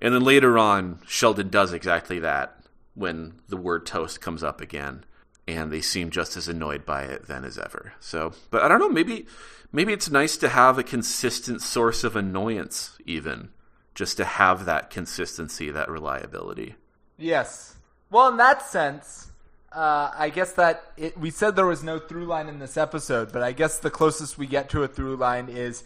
[0.01, 2.55] And then later on, Sheldon does exactly that
[2.93, 5.03] when the word toast comes up again,
[5.47, 7.93] and they seem just as annoyed by it then as ever.
[7.99, 9.25] So, but I don't know, maybe
[9.71, 13.49] maybe it's nice to have a consistent source of annoyance, even
[13.95, 16.75] just to have that consistency, that reliability.
[17.17, 17.75] Yes.
[18.11, 19.28] Well, in that sense,
[19.71, 23.31] uh, I guess that it, we said there was no through line in this episode,
[23.31, 25.83] but I guess the closest we get to a through line is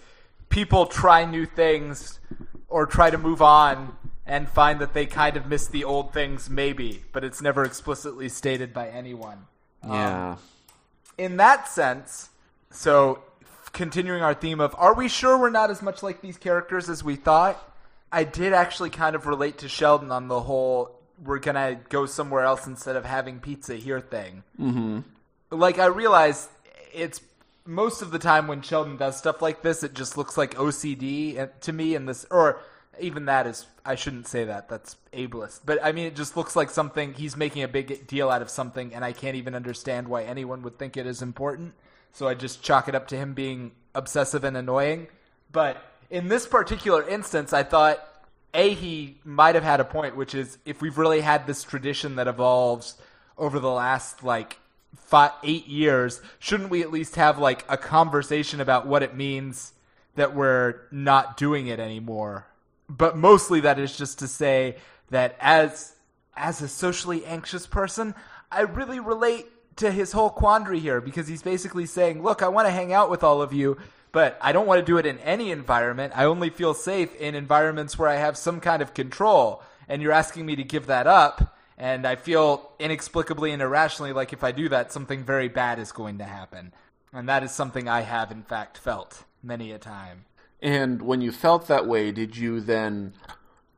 [0.50, 2.19] people try new things
[2.69, 6.50] or try to move on and find that they kind of miss the old things,
[6.50, 9.46] maybe, but it's never explicitly stated by anyone.
[9.86, 10.32] Yeah.
[10.32, 10.38] Um,
[11.17, 12.30] in that sense,
[12.72, 13.22] so
[13.74, 17.04] continuing our theme of are we sure we're not as much like these characters as
[17.04, 17.62] we thought?
[18.12, 22.43] I did actually kind of relate to Sheldon on the whole we're gonna go somewhere
[22.43, 24.43] else instead of having pizza here thing.
[24.60, 24.99] Mm-hmm.
[25.52, 26.47] Like I realize
[26.93, 27.21] it's
[27.65, 31.49] most of the time when Sheldon does stuff like this, it just looks like OCD
[31.62, 31.95] to me.
[31.95, 32.60] And this, or
[32.99, 34.69] even that is, I shouldn't say that.
[34.69, 35.62] That's ableist.
[35.65, 38.49] But I mean, it just looks like something he's making a big deal out of
[38.49, 41.73] something, and I can't even understand why anyone would think it is important.
[42.12, 45.08] So I just chalk it up to him being obsessive and annoying.
[45.52, 45.78] But
[46.10, 48.08] in this particular instance, I thought
[48.53, 52.15] a he might have had a point, which is if we've really had this tradition
[52.15, 52.95] that evolves
[53.37, 54.59] over the last like
[54.95, 59.73] five, eight years, shouldn't we at least have like a conversation about what it means
[60.15, 62.45] that we're not doing it anymore?
[62.87, 64.77] But mostly that is just to say
[65.09, 65.93] that as
[66.35, 68.15] as a socially anxious person,
[68.51, 72.67] I really relate to his whole quandary here because he's basically saying, "Look, I want
[72.67, 73.77] to hang out with all of you,
[74.13, 76.13] but I don't want to do it in any environment.
[76.15, 79.62] I only feel safe in environments where I have some kind of control.
[79.89, 81.58] And you're asking me to give that up.
[81.80, 85.91] And I feel inexplicably and irrationally like if I do that, something very bad is
[85.91, 86.73] going to happen.
[87.12, 90.26] And that is something I have, in fact, felt many a time.
[90.62, 93.13] And when you felt that way, did you then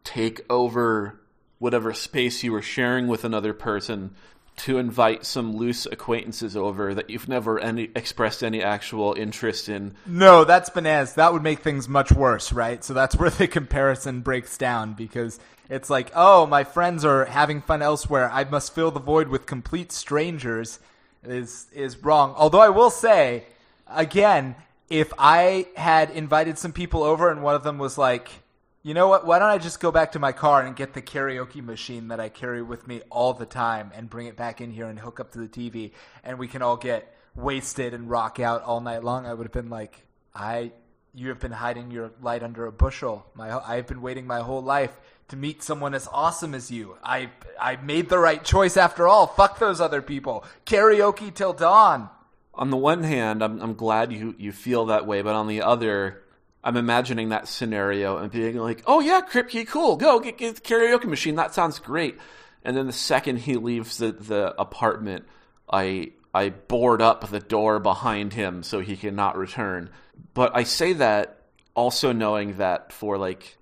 [0.04, 1.19] take over
[1.60, 4.13] whatever space you were sharing with another person
[4.58, 9.96] to invite some loose acquaintances over that you've never any expressed any actual interest in.
[10.06, 11.13] No, that's bananas.
[11.15, 12.84] That would make things much worse, right?
[12.84, 15.39] So that's where the comparison breaks down because
[15.70, 18.30] it's like, oh, my friends are having fun elsewhere.
[18.32, 20.80] I must fill the void with complete strangers.
[21.24, 22.36] Is is wrong.
[22.38, 23.46] Although I will say,
[23.88, 24.56] again,
[24.89, 28.30] if I had invited some people over and one of them was like
[28.86, 29.26] you know what?
[29.26, 32.19] Why don't I just go back to my car and get the karaoke machine that
[32.19, 35.19] I carry with me all the time and bring it back in here and hook
[35.19, 35.89] up to the TV
[36.24, 39.26] and we can all get wasted and rock out all night long?
[39.26, 40.04] I would have been like,
[40.36, 40.71] I,
[41.15, 43.26] you have been hiding your light under a bushel.
[43.34, 44.95] My, I've been waiting my whole life
[45.30, 46.95] to meet someone as awesome as you.
[47.04, 49.26] I, I made the right choice after all.
[49.26, 50.45] Fuck those other people.
[50.67, 52.12] Karaoke till dawn.
[52.54, 55.63] On the one hand, I'm, I'm glad you, you feel that way, but on the
[55.63, 56.21] other,
[56.65, 60.62] I'm imagining that scenario and being like, "Oh yeah, Kripke, cool, go get, get the
[60.62, 61.36] karaoke machine.
[61.36, 62.17] That sounds great."
[62.63, 65.25] And then the second he leaves the, the apartment,
[65.71, 69.91] I I board up the door behind him so he cannot return.
[70.34, 71.43] But I say that
[71.75, 73.58] also knowing that for like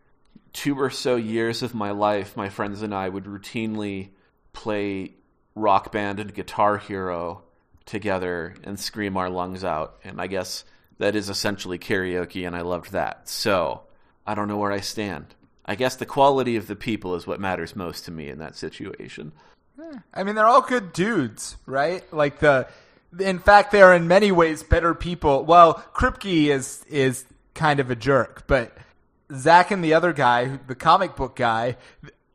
[0.54, 4.12] two or so years of my life, my friends and I would routinely
[4.54, 5.16] play
[5.56, 7.44] Rock Band and Guitar Hero
[7.86, 10.00] together and scream our lungs out.
[10.04, 10.64] And I guess
[10.98, 13.28] that is essentially karaoke, and I loved that.
[13.30, 13.82] So
[14.26, 15.36] I don't know where I stand.
[15.66, 18.56] I guess the quality of the people is what matters most to me in that
[18.56, 19.32] situation.
[20.14, 22.04] I mean, they're all good dudes, right?
[22.14, 22.68] Like the,
[23.20, 25.44] in fact, they are in many ways better people.
[25.46, 28.76] Well, Kripke is is kind of a jerk, but
[29.34, 31.78] Zach and the other guy, the comic book guy,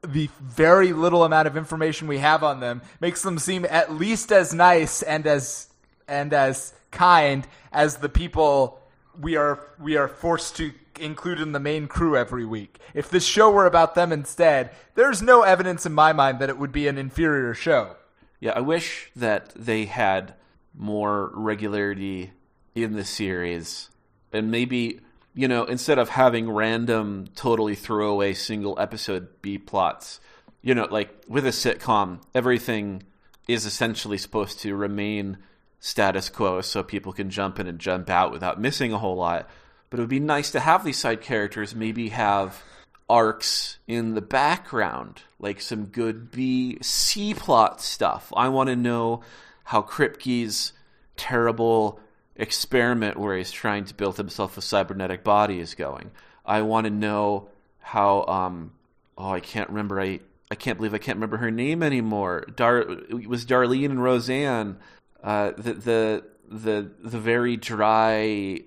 [0.07, 4.33] the very little amount of information we have on them makes them seem at least
[4.33, 5.69] as nice and as
[6.09, 8.81] and as kind as the people
[9.21, 12.79] we are we are forced to include in the main crew every week.
[12.95, 16.59] If this show were about them instead, there's no evidence in my mind that it
[16.59, 17.97] would be an inferior show.
[18.41, 20.35] Yeah, I wish that they had
[20.75, 22.33] more regularity
[22.75, 23.91] in the series
[24.33, 25.01] and maybe
[25.35, 30.21] you know instead of having random totally throwaway single episode b plots
[30.63, 33.03] you know like with a sitcom everything
[33.49, 35.39] is essentially supposed to remain
[35.81, 39.49] status quo so people can jump in and jump out without missing a whole lot.
[39.91, 42.63] But it would be nice to have these side characters maybe have
[43.09, 48.33] arcs in the background, like some good B C plot stuff.
[48.37, 49.23] I want to know
[49.65, 50.73] how Kripke's
[51.17, 52.01] terrible
[52.37, 56.11] experiment where he's trying to build himself a cybernetic body is going.
[56.45, 57.49] I want to know
[57.81, 58.25] how.
[58.27, 58.73] Um,
[59.17, 60.01] oh, I can't remember.
[60.01, 62.45] I I can't believe I can't remember her name anymore.
[62.55, 64.77] Dar it was Darlene and Roseanne.
[65.23, 68.61] Uh, the the the the very dry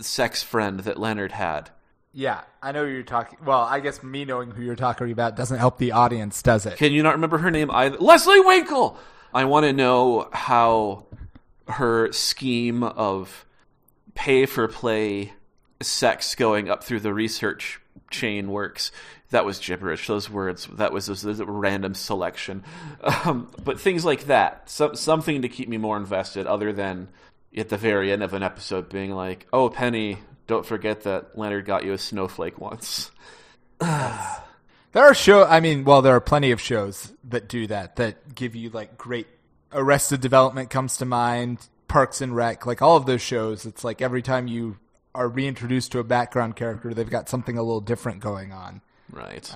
[0.00, 1.70] sex friend that Leonard had.
[2.12, 3.38] Yeah, I know who you're talking.
[3.44, 6.78] Well, I guess me knowing who you're talking about doesn't help the audience, does it?
[6.78, 7.98] Can you not remember her name either?
[7.98, 8.98] Leslie Winkle.
[9.32, 11.06] I want to know how
[11.68, 13.44] her scheme of
[14.14, 15.34] pay for play
[15.82, 18.90] sex going up through the research chain works.
[19.30, 20.06] That was gibberish.
[20.06, 20.66] Those words.
[20.74, 22.64] That was, was a random selection.
[23.02, 24.70] Um, but things like that.
[24.70, 27.08] So, something to keep me more invested, other than
[27.56, 31.66] at the very end of an episode being like, "Oh, Penny, don't forget that Leonard
[31.66, 33.10] got you a snowflake once."
[34.92, 35.44] There are show.
[35.44, 37.96] I mean, well, there are plenty of shows that do that.
[37.96, 39.26] That give you like great.
[39.70, 41.68] Arrested Development comes to mind.
[41.88, 43.64] Parks and Rec, like all of those shows.
[43.64, 44.76] It's like every time you
[45.14, 48.80] are reintroduced to a background character, they've got something a little different going on.
[49.10, 49.54] Right.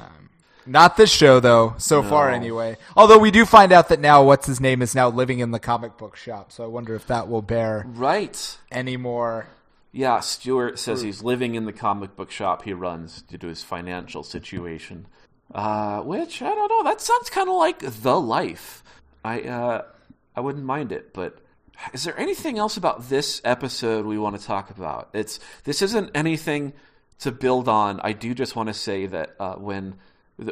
[0.65, 2.77] Not this show, though, so far anyway.
[2.97, 5.59] Although we do find out that now what's his name is now living in the
[5.59, 8.59] comic book shop, so I wonder if that will bear right.
[8.71, 9.49] any more.
[9.91, 13.63] Yeah, Stewart says he's living in the comic book shop he runs due to his
[13.63, 15.07] financial situation.
[15.55, 16.83] Uh, which I don't know.
[16.85, 18.83] That sounds kind of like the life.
[19.25, 19.83] I uh,
[20.35, 21.39] I wouldn't mind it, but
[21.93, 25.11] is there anything else about this episode we want to talk about?
[25.13, 26.73] It's this isn't anything
[27.23, 28.01] to build on.
[28.03, 29.95] I do just want to say that uh, when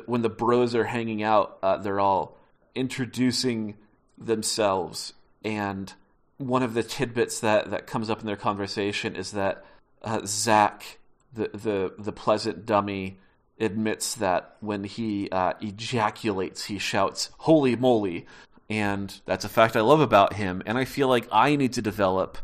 [0.06, 2.38] when the bros are hanging out, uh, they're all
[2.74, 3.76] introducing
[4.16, 5.92] themselves, and
[6.36, 9.64] one of the tidbits that, that comes up in their conversation is that
[10.02, 10.98] uh, Zach,
[11.32, 13.18] the, the the pleasant dummy,
[13.58, 18.26] admits that when he uh, ejaculates, he shouts "Holy moly!"
[18.68, 20.62] and that's a fact I love about him.
[20.66, 22.38] And I feel like I need to develop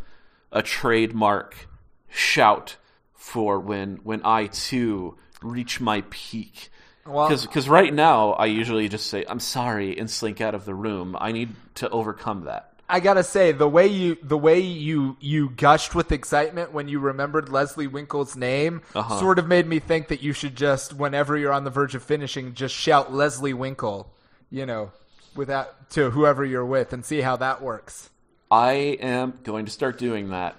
[0.50, 1.68] a trademark
[2.08, 2.76] shout
[3.16, 6.70] for when when I too reach my peak.
[7.06, 10.74] Well- Because right now I usually just say I'm sorry and slink out of the
[10.74, 11.16] room.
[11.18, 12.72] I need to overcome that.
[12.88, 17.00] I gotta say the way you the way you you gushed with excitement when you
[17.00, 19.18] remembered Leslie Winkle's name Uh-huh.
[19.18, 22.02] sort of made me think that you should just whenever you're on the verge of
[22.04, 24.12] finishing just shout Leslie Winkle,
[24.50, 24.92] you know,
[25.34, 28.08] without to whoever you're with and see how that works.
[28.52, 30.54] I am going to start doing that.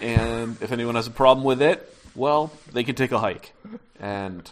[0.00, 3.52] And if anyone has a problem with it, well, they can take a hike.
[4.00, 4.50] And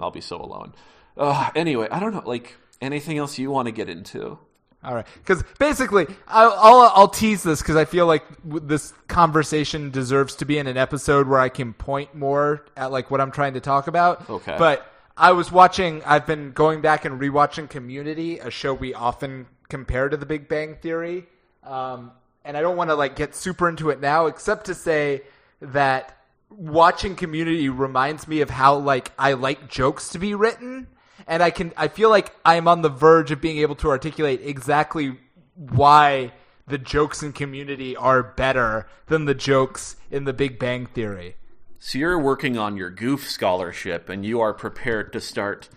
[0.00, 0.74] I'll be so alone.
[1.16, 2.22] Uh, anyway, I don't know.
[2.24, 4.38] Like, anything else you want to get into?
[4.82, 9.90] All right, because basically, I'll, I'll I'll tease this because I feel like this conversation
[9.90, 13.30] deserves to be in an episode where I can point more at like what I'm
[13.30, 14.30] trying to talk about.
[14.30, 14.56] Okay.
[14.58, 16.02] But I was watching.
[16.04, 20.48] I've been going back and rewatching Community, a show we often compare to The Big
[20.48, 21.26] Bang Theory,
[21.62, 22.12] um,
[22.46, 25.24] and I don't want to like get super into it now, except to say
[25.60, 26.16] that
[26.50, 30.88] watching Community reminds me of how like I like jokes to be written
[31.26, 34.40] and I can I feel like I'm on the verge of being able to articulate
[34.42, 35.16] exactly
[35.54, 36.32] why
[36.66, 41.36] the jokes in Community are better than the jokes in The Big Bang Theory.
[41.78, 45.68] So you're working on your goof scholarship, and you are prepared to start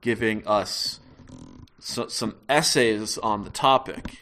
[0.00, 1.00] giving us
[1.78, 4.21] so, some essays on the topic.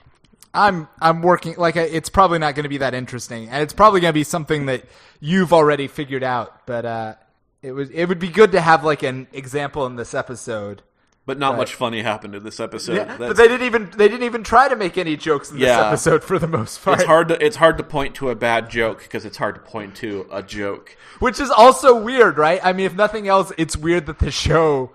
[0.53, 4.01] I'm I'm working like it's probably not going to be that interesting, and it's probably
[4.01, 4.85] going to be something that
[5.21, 6.67] you've already figured out.
[6.67, 7.15] But uh,
[7.63, 10.83] it was it would be good to have like an example in this episode.
[11.27, 11.59] But not Right.
[11.59, 12.97] much funny happened in this episode.
[12.97, 15.69] Yeah, but they didn't even they didn't even try to make any jokes in this
[15.69, 16.99] episode for the most part.
[16.99, 19.61] it's hard to it's hard to point to a bad joke because it's hard to
[19.61, 20.97] point to a joke.
[21.21, 22.59] Which is also weird, right?
[22.65, 24.91] I mean, if nothing else, it's weird that the show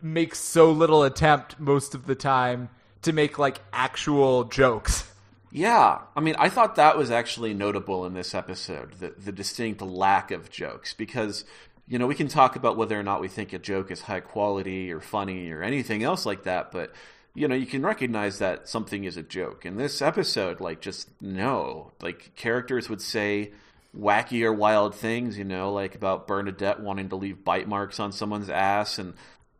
[0.00, 2.68] makes so little attempt most of the time
[3.02, 5.08] to make like actual jokes.
[5.54, 9.82] Yeah, I mean, I thought that was actually notable in this episode, the, the distinct
[9.82, 11.44] lack of jokes, because,
[11.86, 14.20] you know, we can talk about whether or not we think a joke is high
[14.20, 16.94] quality or funny or anything else like that, but,
[17.34, 19.66] you know, you can recognize that something is a joke.
[19.66, 21.92] In this episode, like, just no.
[22.00, 23.52] Like, characters would say
[23.94, 28.12] wacky or wild things, you know, like about Bernadette wanting to leave bite marks on
[28.12, 29.12] someone's ass and.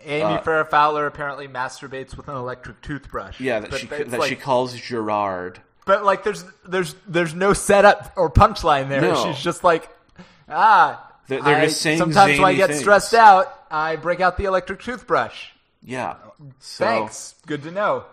[0.04, 3.40] Amy Uh, Farrah Fowler apparently masturbates with an electric toothbrush.
[3.40, 5.60] Yeah, that But she that like- she calls Gerard.
[5.84, 9.00] But like, there's there's there's no setup or punchline there.
[9.00, 9.24] No.
[9.32, 9.88] She's just like,
[10.48, 11.08] ah.
[11.28, 12.80] They're- they're I- just saying sometimes when I get things.
[12.80, 15.48] stressed out, I break out the electric toothbrush.
[15.82, 16.14] Yeah.
[16.60, 17.34] So, Thanks.
[17.46, 18.04] Good to know.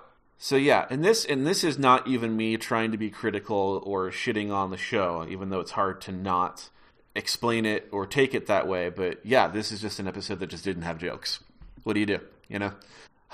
[0.41, 4.09] So yeah, and this and this is not even me trying to be critical or
[4.09, 6.69] shitting on the show, even though it's hard to not
[7.13, 8.89] explain it or take it that way.
[8.89, 11.39] But yeah, this is just an episode that just didn't have jokes.
[11.89, 12.19] What do you do?
[12.47, 12.71] You know?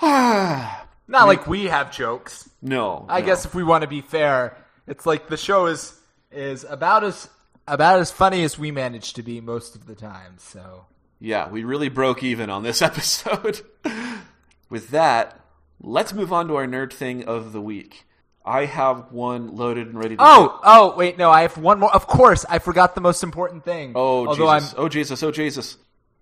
[0.00, 2.48] Not like we have jokes.
[2.62, 3.04] no.
[3.06, 3.26] I no.
[3.26, 5.94] guess if we want to be fair, it's like the show is
[6.32, 7.28] is about as
[7.68, 10.36] about as funny as we manage to be most of the time.
[10.38, 10.86] So
[11.20, 13.60] Yeah, we really broke even on this episode.
[14.70, 15.38] With that,
[15.78, 18.06] let's move on to our nerd thing of the week.
[18.42, 21.94] I have one loaded and ready to Oh, oh, wait, no, I have one more.
[21.94, 23.92] Of course, I forgot the most important thing.
[23.94, 24.74] Oh Although Jesus!
[24.78, 25.22] Oh Jesus!
[25.22, 25.76] Oh Jesus!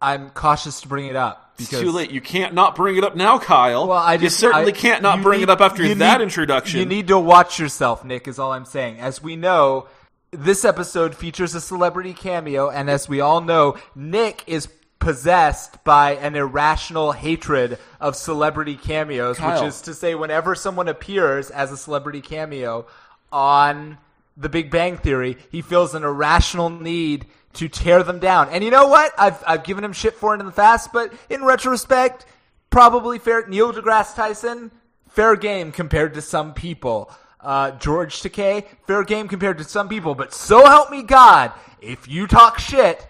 [0.05, 1.53] I'm, cautious to bring it up.
[1.59, 2.11] It's too late.
[2.11, 3.87] You can't not bring it up now, Kyle.
[3.87, 6.81] Well, I you certainly I- can't not bring need- it up after that need- introduction.
[6.81, 8.27] You need to watch yourself, Nick.
[8.27, 8.99] Is all I'm saying.
[8.99, 9.87] As we know,
[10.33, 16.17] this episode features a celebrity cameo, and as we all know, Nick is possessed by
[16.17, 19.61] an irrational hatred of celebrity cameos, Kyle.
[19.63, 22.87] which is to say, whenever someone appears as a celebrity cameo
[23.31, 23.99] on
[24.37, 28.49] The Big Bang Theory, he feels an irrational need to tear them down.
[28.51, 29.13] And you know what?
[29.19, 32.27] I've I've given him shit for it in the past, but in retrospect,
[32.71, 33.47] probably fair.
[33.47, 34.71] Neil deGrasse Tyson,
[35.09, 37.11] fair game compared to some people.
[37.41, 40.15] Uh, George Takei, fair game compared to some people.
[40.15, 43.07] But so help me God, if you talk shit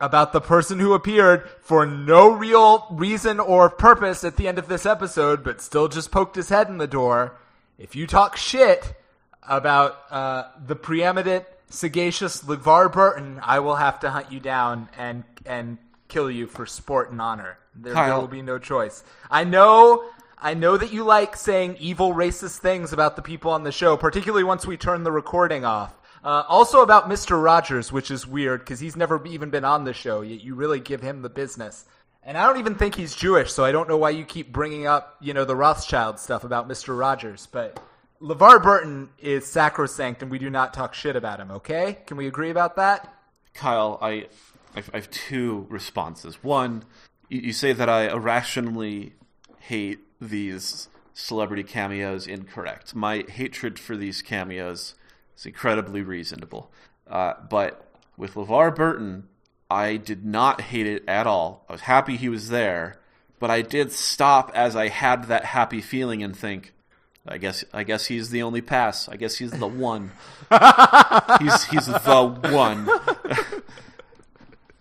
[0.00, 4.68] about the person who appeared for no real reason or purpose at the end of
[4.68, 7.36] this episode, but still just poked his head in the door,
[7.78, 8.94] if you talk shit
[9.48, 15.24] about uh, the preeminent, sagacious LeVar Burton, I will have to hunt you down and
[15.46, 17.58] and kill you for sport and honor.
[17.74, 19.04] There, there will be no choice.
[19.30, 20.04] I know.
[20.40, 23.96] I know that you like saying evil, racist things about the people on the show,
[23.96, 25.98] particularly once we turn the recording off.
[26.22, 27.42] Uh, also about Mr.
[27.42, 30.20] Rogers, which is weird because he's never even been on the show.
[30.20, 31.84] Yet you really give him the business.
[32.22, 34.86] And I don't even think he's Jewish, so I don't know why you keep bringing
[34.86, 36.98] up, you know, the Rothschild stuff about Mr.
[36.98, 37.48] Rogers.
[37.50, 37.80] But
[38.20, 41.50] LeVar Burton is sacrosanct, and we do not talk shit about him.
[41.50, 41.98] Okay?
[42.06, 43.12] Can we agree about that?
[43.54, 44.26] Kyle, I,
[44.74, 46.42] I have two responses.
[46.42, 46.84] One,
[47.28, 49.14] you, you say that I irrationally
[49.60, 52.26] hate these celebrity cameos.
[52.26, 52.94] Incorrect.
[52.94, 54.94] My hatred for these cameos
[55.36, 56.72] is incredibly reasonable.
[57.08, 59.28] Uh, but with LeVar Burton,
[59.70, 61.64] I did not hate it at all.
[61.68, 62.98] I was happy he was there,
[63.38, 66.72] but I did stop as I had that happy feeling and think,
[67.28, 69.08] I guess I guess he's the only pass.
[69.08, 70.12] I guess he's the one.
[71.40, 72.86] he's he's the one.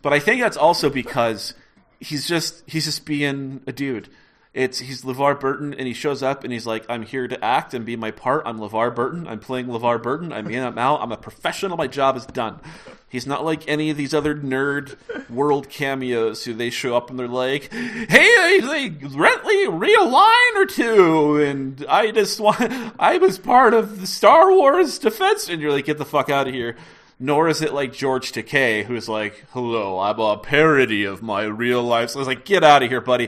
[0.01, 1.53] but I think that's also because
[1.99, 4.09] he's just he's just being a dude.
[4.57, 7.75] It's he's LeVar Burton and he shows up and he's like, I'm here to act
[7.75, 8.41] and be my part.
[8.43, 9.27] I'm LeVar Burton.
[9.27, 10.33] I'm playing LeVar Burton.
[10.33, 10.99] I'm in, I'm out.
[10.99, 11.77] I'm a professional.
[11.77, 12.59] My job is done.
[13.07, 14.97] He's not like any of these other nerd
[15.29, 20.09] world cameos who they show up and they're like, Hey, they, they rent me real
[20.09, 22.59] line or two, and I just want
[22.99, 26.47] I was part of the Star Wars defense, and you're like, get the fuck out
[26.47, 26.75] of here.
[27.19, 31.81] Nor is it like George Takei, who's like, "Hello, I'm a parody of my real
[31.81, 33.27] life." So I was like, "Get out of here, buddy."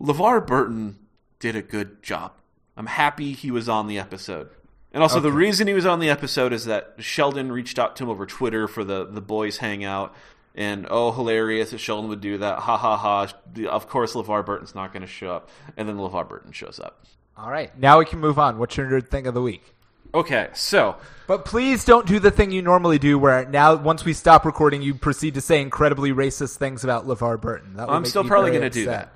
[0.00, 0.98] LeVar Burton
[1.38, 2.32] did a good job.
[2.76, 4.50] I'm happy he was on the episode.
[4.92, 8.04] And also, the reason he was on the episode is that Sheldon reached out to
[8.04, 10.14] him over Twitter for the, the boys hangout.
[10.54, 12.60] And oh, hilarious that Sheldon would do that.
[12.60, 13.28] Ha ha ha.
[13.68, 15.50] Of course, LeVar Burton's not going to show up.
[15.76, 17.04] And then LeVar Burton shows up.
[17.36, 17.76] All right.
[17.78, 18.58] Now we can move on.
[18.58, 19.74] What's your nerd thing of the week?
[20.14, 20.96] Okay, so
[21.26, 24.80] But please don't do the thing you normally do, where now once we stop recording,
[24.80, 27.74] you proceed to say incredibly racist things about LeVar Burton.
[27.74, 29.14] That I'm still probably going to do that.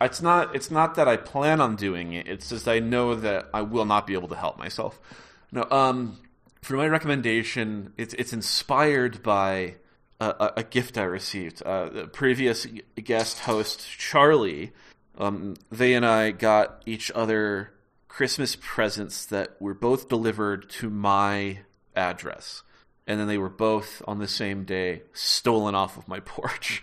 [0.00, 0.54] It's not.
[0.54, 2.26] It's not that I plan on doing it.
[2.26, 5.00] It's just I know that I will not be able to help myself.
[5.52, 5.66] No.
[5.70, 6.18] Um.
[6.62, 9.74] For my recommendation, it's it's inspired by
[10.18, 11.62] a, a, gift I received.
[11.62, 12.66] Uh, the previous
[13.02, 14.72] guest host Charlie,
[15.18, 17.74] um, they and I got each other
[18.08, 21.58] Christmas presents that were both delivered to my
[21.94, 22.62] address
[23.06, 26.82] and then they were both on the same day stolen off of my porch.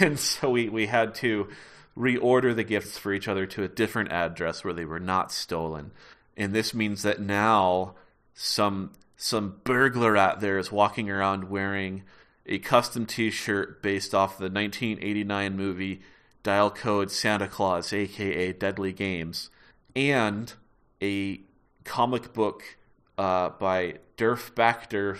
[0.00, 1.48] and so we, we had to
[1.96, 5.92] reorder the gifts for each other to a different address where they were not stolen.
[6.36, 7.94] And this means that now
[8.34, 12.02] some some burglar out there is walking around wearing
[12.46, 16.02] a custom t-shirt based off the 1989 movie
[16.42, 19.50] Dial Code Santa Claus aka Deadly Games
[19.94, 20.52] and
[21.00, 21.40] a
[21.84, 22.76] comic book
[23.16, 25.18] uh, by Derf Backderf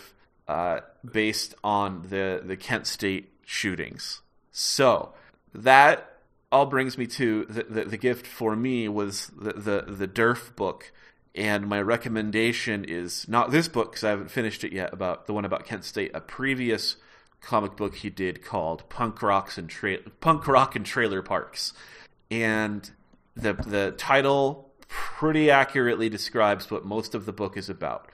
[0.49, 4.21] uh, based on the, the Kent State shootings.
[4.51, 5.13] So
[5.55, 6.14] that
[6.55, 10.55] all brings me to the, the, the gift for me was the, the, the Derf
[10.55, 10.93] book.
[11.35, 14.93] And my recommendation is not this book because I haven't finished it yet.
[14.93, 16.95] About the one about Kent State, a previous
[17.41, 21.73] comic book he did called Punk Rocks and Tra- Punk Rock and Trailer Parks,
[22.31, 22.89] and
[23.35, 28.09] the the title pretty accurately describes what most of the book is about.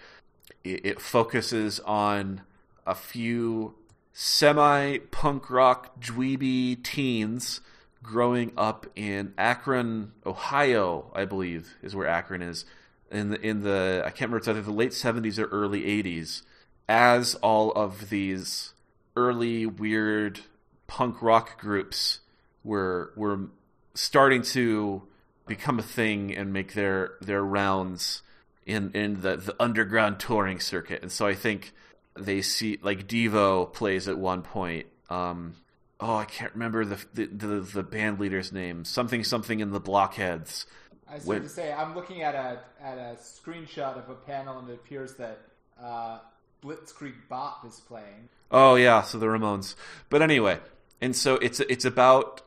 [0.64, 2.40] It, it focuses on
[2.86, 3.74] a few
[4.14, 7.60] semi punk rock dweeby teens
[8.02, 12.64] growing up in Akron, Ohio, I believe is where Akron is.
[13.10, 16.42] In the in the I can't remember it's either the late seventies or early eighties,
[16.88, 18.72] as all of these
[19.16, 20.40] early weird
[20.86, 22.20] punk rock groups
[22.62, 23.48] were were
[23.94, 25.02] starting to
[25.46, 28.22] become a thing and make their their rounds
[28.64, 31.02] in in the, the underground touring circuit.
[31.02, 31.72] And so I think
[32.16, 34.86] they see like Devo plays at one point.
[35.08, 35.56] Um,
[36.00, 38.84] oh, I can't remember the, the the, the band leader's name.
[38.84, 40.66] Something something in the Blockheads.
[41.08, 44.58] I was going to say I'm looking at a at a screenshot of a panel
[44.58, 45.40] and it appears that
[45.82, 46.18] uh,
[46.62, 48.28] Blitzkrieg Bop is playing.
[48.50, 49.74] Oh yeah, so the Ramones.
[50.08, 50.58] But anyway,
[51.00, 52.42] and so it's it's about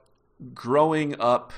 [0.53, 1.53] growing up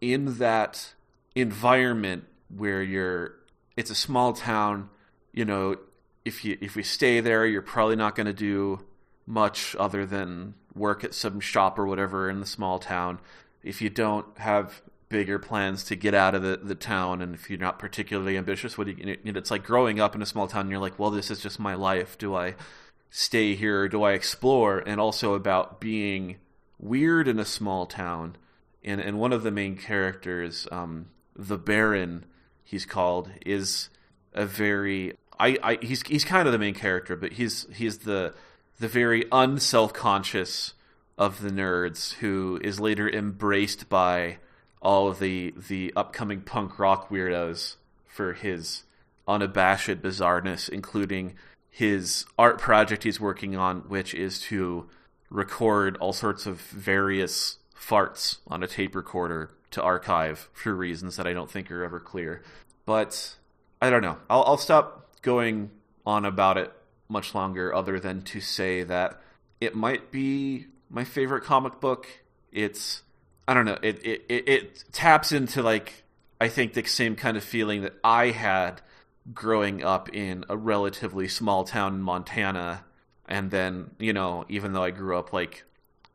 [0.00, 0.94] in that
[1.34, 3.34] environment where you're
[3.76, 4.88] it's a small town,
[5.32, 5.76] you know,
[6.24, 8.80] if you if we stay there, you're probably not going to do
[9.26, 13.18] much other than work at some shop or whatever in the small town.
[13.62, 17.48] If you don't have bigger plans to get out of the, the town and if
[17.48, 20.70] you're not particularly ambitious what you it's like growing up in a small town and
[20.70, 22.18] you're like well this is just my life.
[22.18, 22.54] Do i
[23.10, 23.82] stay here?
[23.82, 24.82] Or do i explore?
[24.84, 26.36] And also about being
[26.80, 28.36] weird in a small town.
[28.82, 31.06] And and one of the main characters um,
[31.36, 32.24] the baron
[32.64, 33.90] he's called is
[34.32, 38.34] a very I, I he's he's kind of the main character but he's he's the
[38.78, 40.74] the very unself-conscious
[41.16, 44.38] of the nerds who is later embraced by
[44.82, 48.84] all of the the upcoming punk rock weirdos for his
[49.26, 51.34] unabashed bizarreness, including
[51.70, 54.88] his art project he's working on, which is to
[55.30, 61.26] record all sorts of various farts on a tape recorder to archive for reasons that
[61.26, 62.42] I don't think are ever clear.
[62.86, 63.36] But
[63.82, 64.18] I don't know.
[64.30, 65.70] I'll, I'll stop going
[66.06, 66.72] on about it
[67.14, 69.18] much longer, other than to say that
[69.60, 72.06] it might be my favorite comic book.
[72.52, 73.02] It's
[73.48, 73.78] I don't know.
[73.82, 76.04] It, it it it taps into like
[76.40, 78.82] I think the same kind of feeling that I had
[79.32, 82.84] growing up in a relatively small town in Montana,
[83.26, 85.64] and then you know, even though I grew up like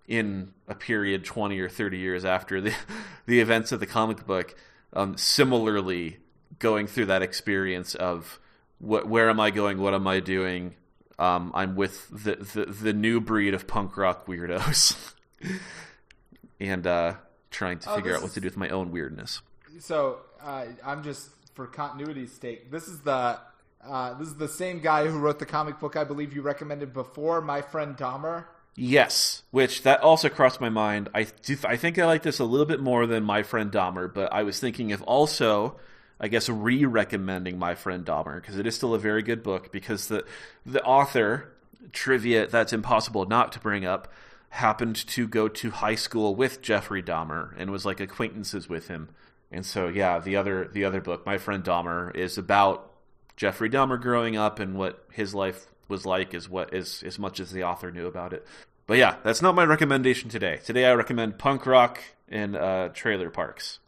[0.08, 2.76] in a period twenty or thirty years after the
[3.26, 4.56] the events of the comic book,
[4.94, 6.18] um, similarly
[6.60, 8.40] going through that experience of
[8.80, 10.76] what, where am I going, what am I doing?
[11.20, 15.14] Um, I'm with the, the the new breed of punk rock weirdos.
[16.60, 17.16] and uh,
[17.52, 19.42] trying to oh, figure out what to do with my own weirdness.
[19.80, 22.72] So uh, I'm just for continuity's sake.
[22.72, 23.40] This is the
[23.86, 26.94] uh, this is the same guy who wrote the comic book I believe you recommended
[26.94, 28.46] before, my friend Dahmer.
[28.76, 31.10] Yes, which that also crossed my mind.
[31.14, 34.14] I do, I think I like this a little bit more than my friend Dahmer,
[34.14, 35.78] but I was thinking if also,
[36.20, 39.72] I guess, re-recommending my friend Dahmer because it is still a very good book.
[39.72, 40.26] Because the
[40.66, 41.54] the author
[41.94, 44.12] trivia that's impossible not to bring up
[44.50, 49.10] happened to go to high school with Jeffrey Dahmer and was like acquaintances with him.
[49.52, 52.92] And so yeah, the other the other book, My Friend Dahmer, is about
[53.38, 57.40] Jeffrey Dahmer growing up and what his life was like is what is as much
[57.40, 58.46] as the author knew about it.
[58.86, 60.60] But yeah, that's not my recommendation today.
[60.66, 63.80] Today I recommend punk rock and uh, trailer parks.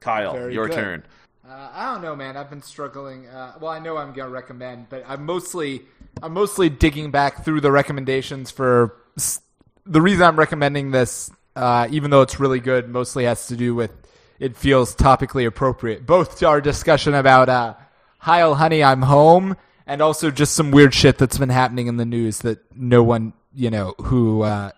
[0.00, 0.74] Kyle, Very your good.
[0.74, 1.06] turn.
[1.46, 2.36] Uh, I don't know, man.
[2.36, 3.26] I've been struggling.
[3.26, 5.82] Uh, well, I know I'm gonna recommend, but I'm mostly
[6.22, 8.96] I'm mostly digging back through the recommendations for
[9.84, 13.74] the reason I'm recommending this, uh, even though it's really good, mostly has to do
[13.74, 13.92] with
[14.38, 17.74] it feels topically appropriate, both to our discussion about uh,
[18.18, 22.06] Heil Honey, I'm Home, and also just some weird shit that's been happening in the
[22.06, 24.70] news that no one, you know, who uh,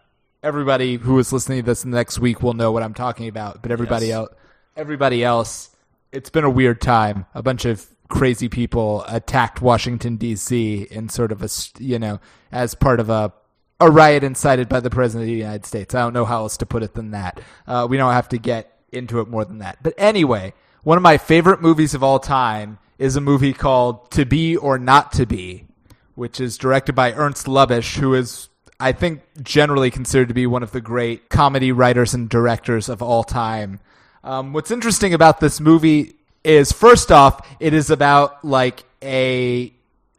[0.43, 3.71] everybody who is listening to this next week will know what I'm talking about, but
[3.71, 4.17] everybody yes.
[4.17, 4.29] else,
[4.77, 5.71] everybody else,
[6.13, 7.27] it's been a weird time.
[7.35, 10.87] A bunch of crazy people attacked Washington D.C.
[10.91, 11.49] in sort of a,
[11.79, 12.21] you know,
[12.53, 13.33] as part of a
[13.81, 15.95] a riot incited by the president of the United States.
[15.95, 17.41] I don't know how else to put it than that.
[17.67, 19.79] Uh, we don't have to get into it more than that.
[19.83, 24.25] But anyway, one of my favorite movies of all time is a movie called To
[24.25, 25.67] Be or Not to Be,
[26.15, 28.49] which is directed by Ernst Lubitsch, who is,
[28.81, 33.03] I think, generally considered to be one of the great comedy writers and directors of
[33.03, 33.81] all time.
[34.27, 39.73] Um, what's interesting about this movie is, first off, it is about like a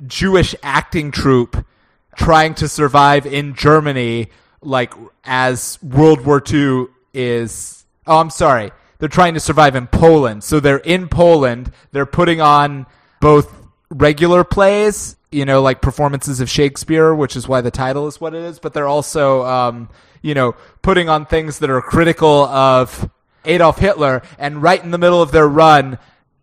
[0.05, 1.57] Jewish acting troupe
[2.15, 4.29] trying to survive in Germany,
[4.61, 4.93] like
[5.25, 7.85] as World War II is.
[8.07, 8.71] Oh, I'm sorry.
[8.99, 10.45] They're trying to survive in Poland.
[10.45, 11.73] So they're in Poland.
[11.91, 12.85] They're putting on
[13.19, 13.53] both
[13.89, 18.33] regular plays, you know, like performances of Shakespeare, which is why the title is what
[18.33, 18.57] it is.
[18.57, 19.89] But they're also, um,
[20.21, 23.09] you know, putting on things that are critical of
[23.47, 24.21] Adolf Hitler.
[24.37, 25.97] And right in the middle of their run,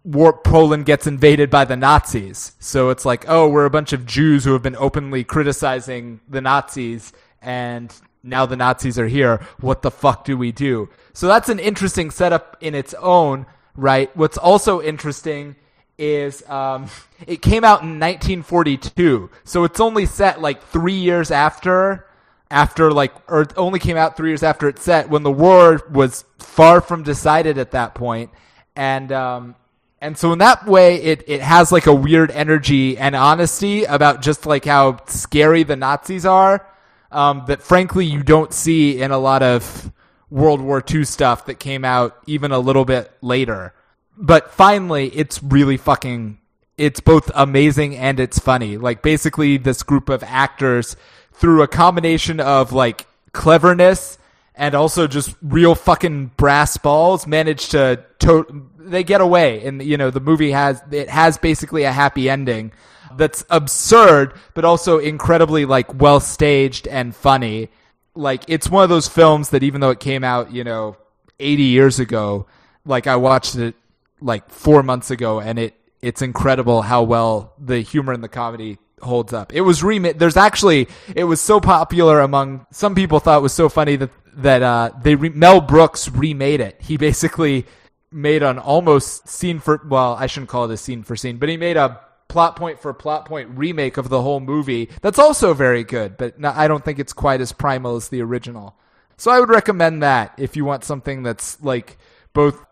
[0.05, 2.52] war, Poland gets invaded by the Nazis.
[2.61, 6.40] So it's like, oh, we're a bunch of Jews who have been openly criticizing the
[6.40, 7.92] Nazis, and
[8.22, 9.40] now the Nazis are here.
[9.61, 10.90] What the fuck do we do?
[11.12, 14.14] So that's an interesting setup in its own, right?
[14.16, 15.57] What's also interesting
[15.96, 16.88] is um,
[17.26, 22.07] it came out in 1942, so it's only set like three years after
[22.55, 26.24] after like, or only came out three years after it's set when the war was
[26.38, 28.30] far from decided at that point,
[28.76, 29.57] and um,
[30.00, 34.22] and so in that way, it it has like a weird energy and honesty about
[34.22, 36.66] just like how scary the Nazis are.
[37.11, 39.92] Um, that frankly you don't see in a lot of
[40.30, 43.72] World War II stuff that came out even a little bit later.
[44.16, 46.38] But finally, it's really fucking.
[46.76, 48.76] It's both amazing and it's funny.
[48.76, 50.96] Like basically, this group of actors
[51.35, 54.18] through a combination of like cleverness
[54.55, 59.66] and also just real fucking brass balls managed to, to they get away.
[59.66, 62.72] And you know the movie has it has basically a happy ending
[63.16, 67.68] that's absurd but also incredibly like well staged and funny.
[68.14, 70.97] Like it's one of those films that even though it came out you know
[71.41, 72.47] 80 years ago
[72.85, 73.74] like i watched it
[74.20, 78.78] like 4 months ago and it it's incredible how well the humor and the comedy
[79.03, 79.53] holds up.
[79.53, 80.18] It was remade.
[80.18, 84.62] There's actually it was so popular among some people thought was so funny that that
[84.62, 86.80] uh, they re- Mel Brooks remade it.
[86.80, 87.66] He basically
[88.11, 91.49] made an almost scene for well, I shouldn't call it a scene for scene, but
[91.49, 94.88] he made a plot point for plot point remake of the whole movie.
[95.03, 98.22] That's also very good, but no, I don't think it's quite as primal as the
[98.22, 98.76] original.
[99.16, 101.99] So I would recommend that if you want something that's like
[102.32, 102.64] both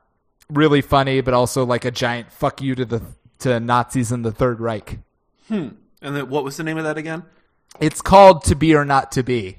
[0.50, 3.02] really funny but also like a giant fuck you to the
[3.38, 4.98] to Nazis in the Third Reich.
[5.48, 5.68] Hmm.
[6.02, 7.22] And then what was the name of that again?
[7.80, 9.58] It's called To Be or Not to Be.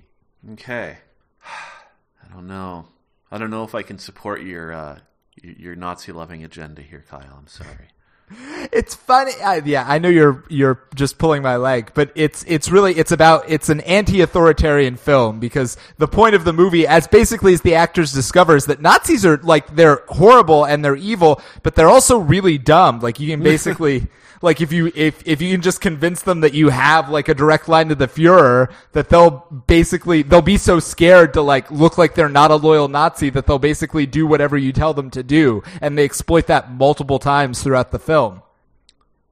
[0.54, 0.98] Okay.
[2.24, 2.88] I don't know.
[3.32, 5.00] I don't know if I can support your uh,
[5.42, 7.36] your Nazi loving agenda here, Kyle.
[7.38, 7.88] I'm sorry.
[8.72, 9.34] It's funny.
[9.44, 13.12] I, yeah, I know you're you're just pulling my leg, but it's it's really it's
[13.12, 17.76] about it's an anti-authoritarian film because the point of the movie, as basically as the
[17.76, 22.18] actors discover, is that Nazis are like they're horrible and they're evil, but they're also
[22.18, 23.02] really dumb.
[23.02, 24.08] Like you can basically
[24.44, 27.34] like if you if if you can just convince them that you have like a
[27.34, 31.98] direct line to the Fuhrer, that they'll basically they'll be so scared to like look
[31.98, 35.24] like they're not a loyal Nazi that they'll basically do whatever you tell them to
[35.24, 38.42] do, and they exploit that multiple times throughout the film.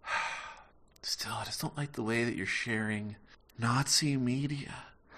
[1.01, 3.17] Still, I just don't like the way that you're sharing
[3.59, 4.73] Nazi media.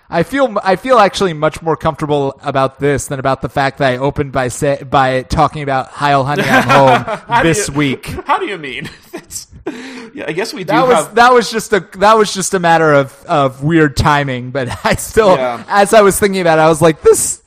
[0.10, 3.94] I feel I feel actually much more comfortable about this than about the fact that
[3.94, 6.64] I opened by say, by talking about Heil Honey I'm
[7.28, 8.08] Home this you, week.
[8.08, 8.90] How do you mean?
[10.14, 10.74] yeah, I guess we do.
[10.74, 11.16] That was have...
[11.16, 14.52] that was just a that was just a matter of of weird timing.
[14.52, 15.64] But I still, Yeah.
[15.68, 17.42] as I was thinking about it, I was like, this.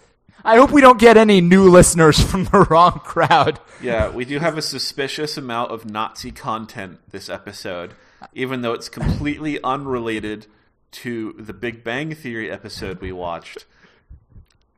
[0.44, 3.58] I hope we don't get any new listeners from the wrong crowd.
[3.82, 7.94] Yeah, we do have a suspicious amount of Nazi content this episode,
[8.32, 10.46] even though it's completely unrelated
[10.92, 13.66] to the Big Bang Theory episode we watched.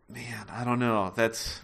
[0.09, 1.13] Man, I don't know.
[1.15, 1.61] That's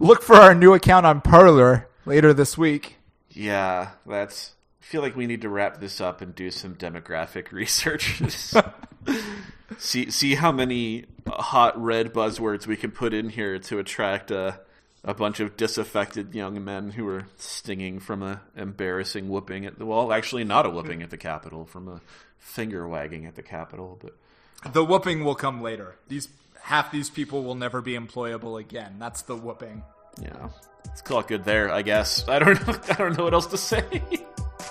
[0.00, 2.96] Look for our new account on Parler later this week.
[3.30, 4.54] yeah, that's.
[4.80, 8.22] I feel like we need to wrap this up and do some demographic research.
[9.78, 14.60] see see how many hot red buzzwords we can put in here to attract a
[15.04, 19.86] a bunch of disaffected young men who are stinging from a embarrassing whooping at the
[19.86, 22.00] well, actually not a whooping at the Capitol, from a
[22.38, 25.96] finger wagging at the Capitol, but The whooping will come later.
[26.08, 26.28] These
[26.62, 28.96] half these people will never be employable again.
[28.98, 29.82] That's the whooping.
[30.20, 30.48] yeah,
[30.86, 31.70] let's call it good there.
[31.72, 32.74] I guess I don't know.
[32.90, 34.02] I don't know what else to say.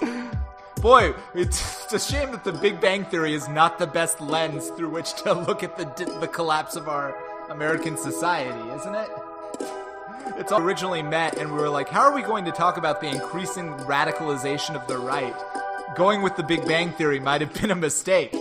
[0.81, 4.89] Boy, it's, a shame that the Big Bang Theory is not the best lens through
[4.89, 7.15] which to look at the the collapse of our
[7.49, 9.09] American society, isn't it?
[10.37, 13.01] It's all originally met, and we were like, how are we going to talk about
[13.01, 15.33] the increasing radicalization of the right?
[15.95, 18.35] Going with the Big Bang Theory might have been a mistake.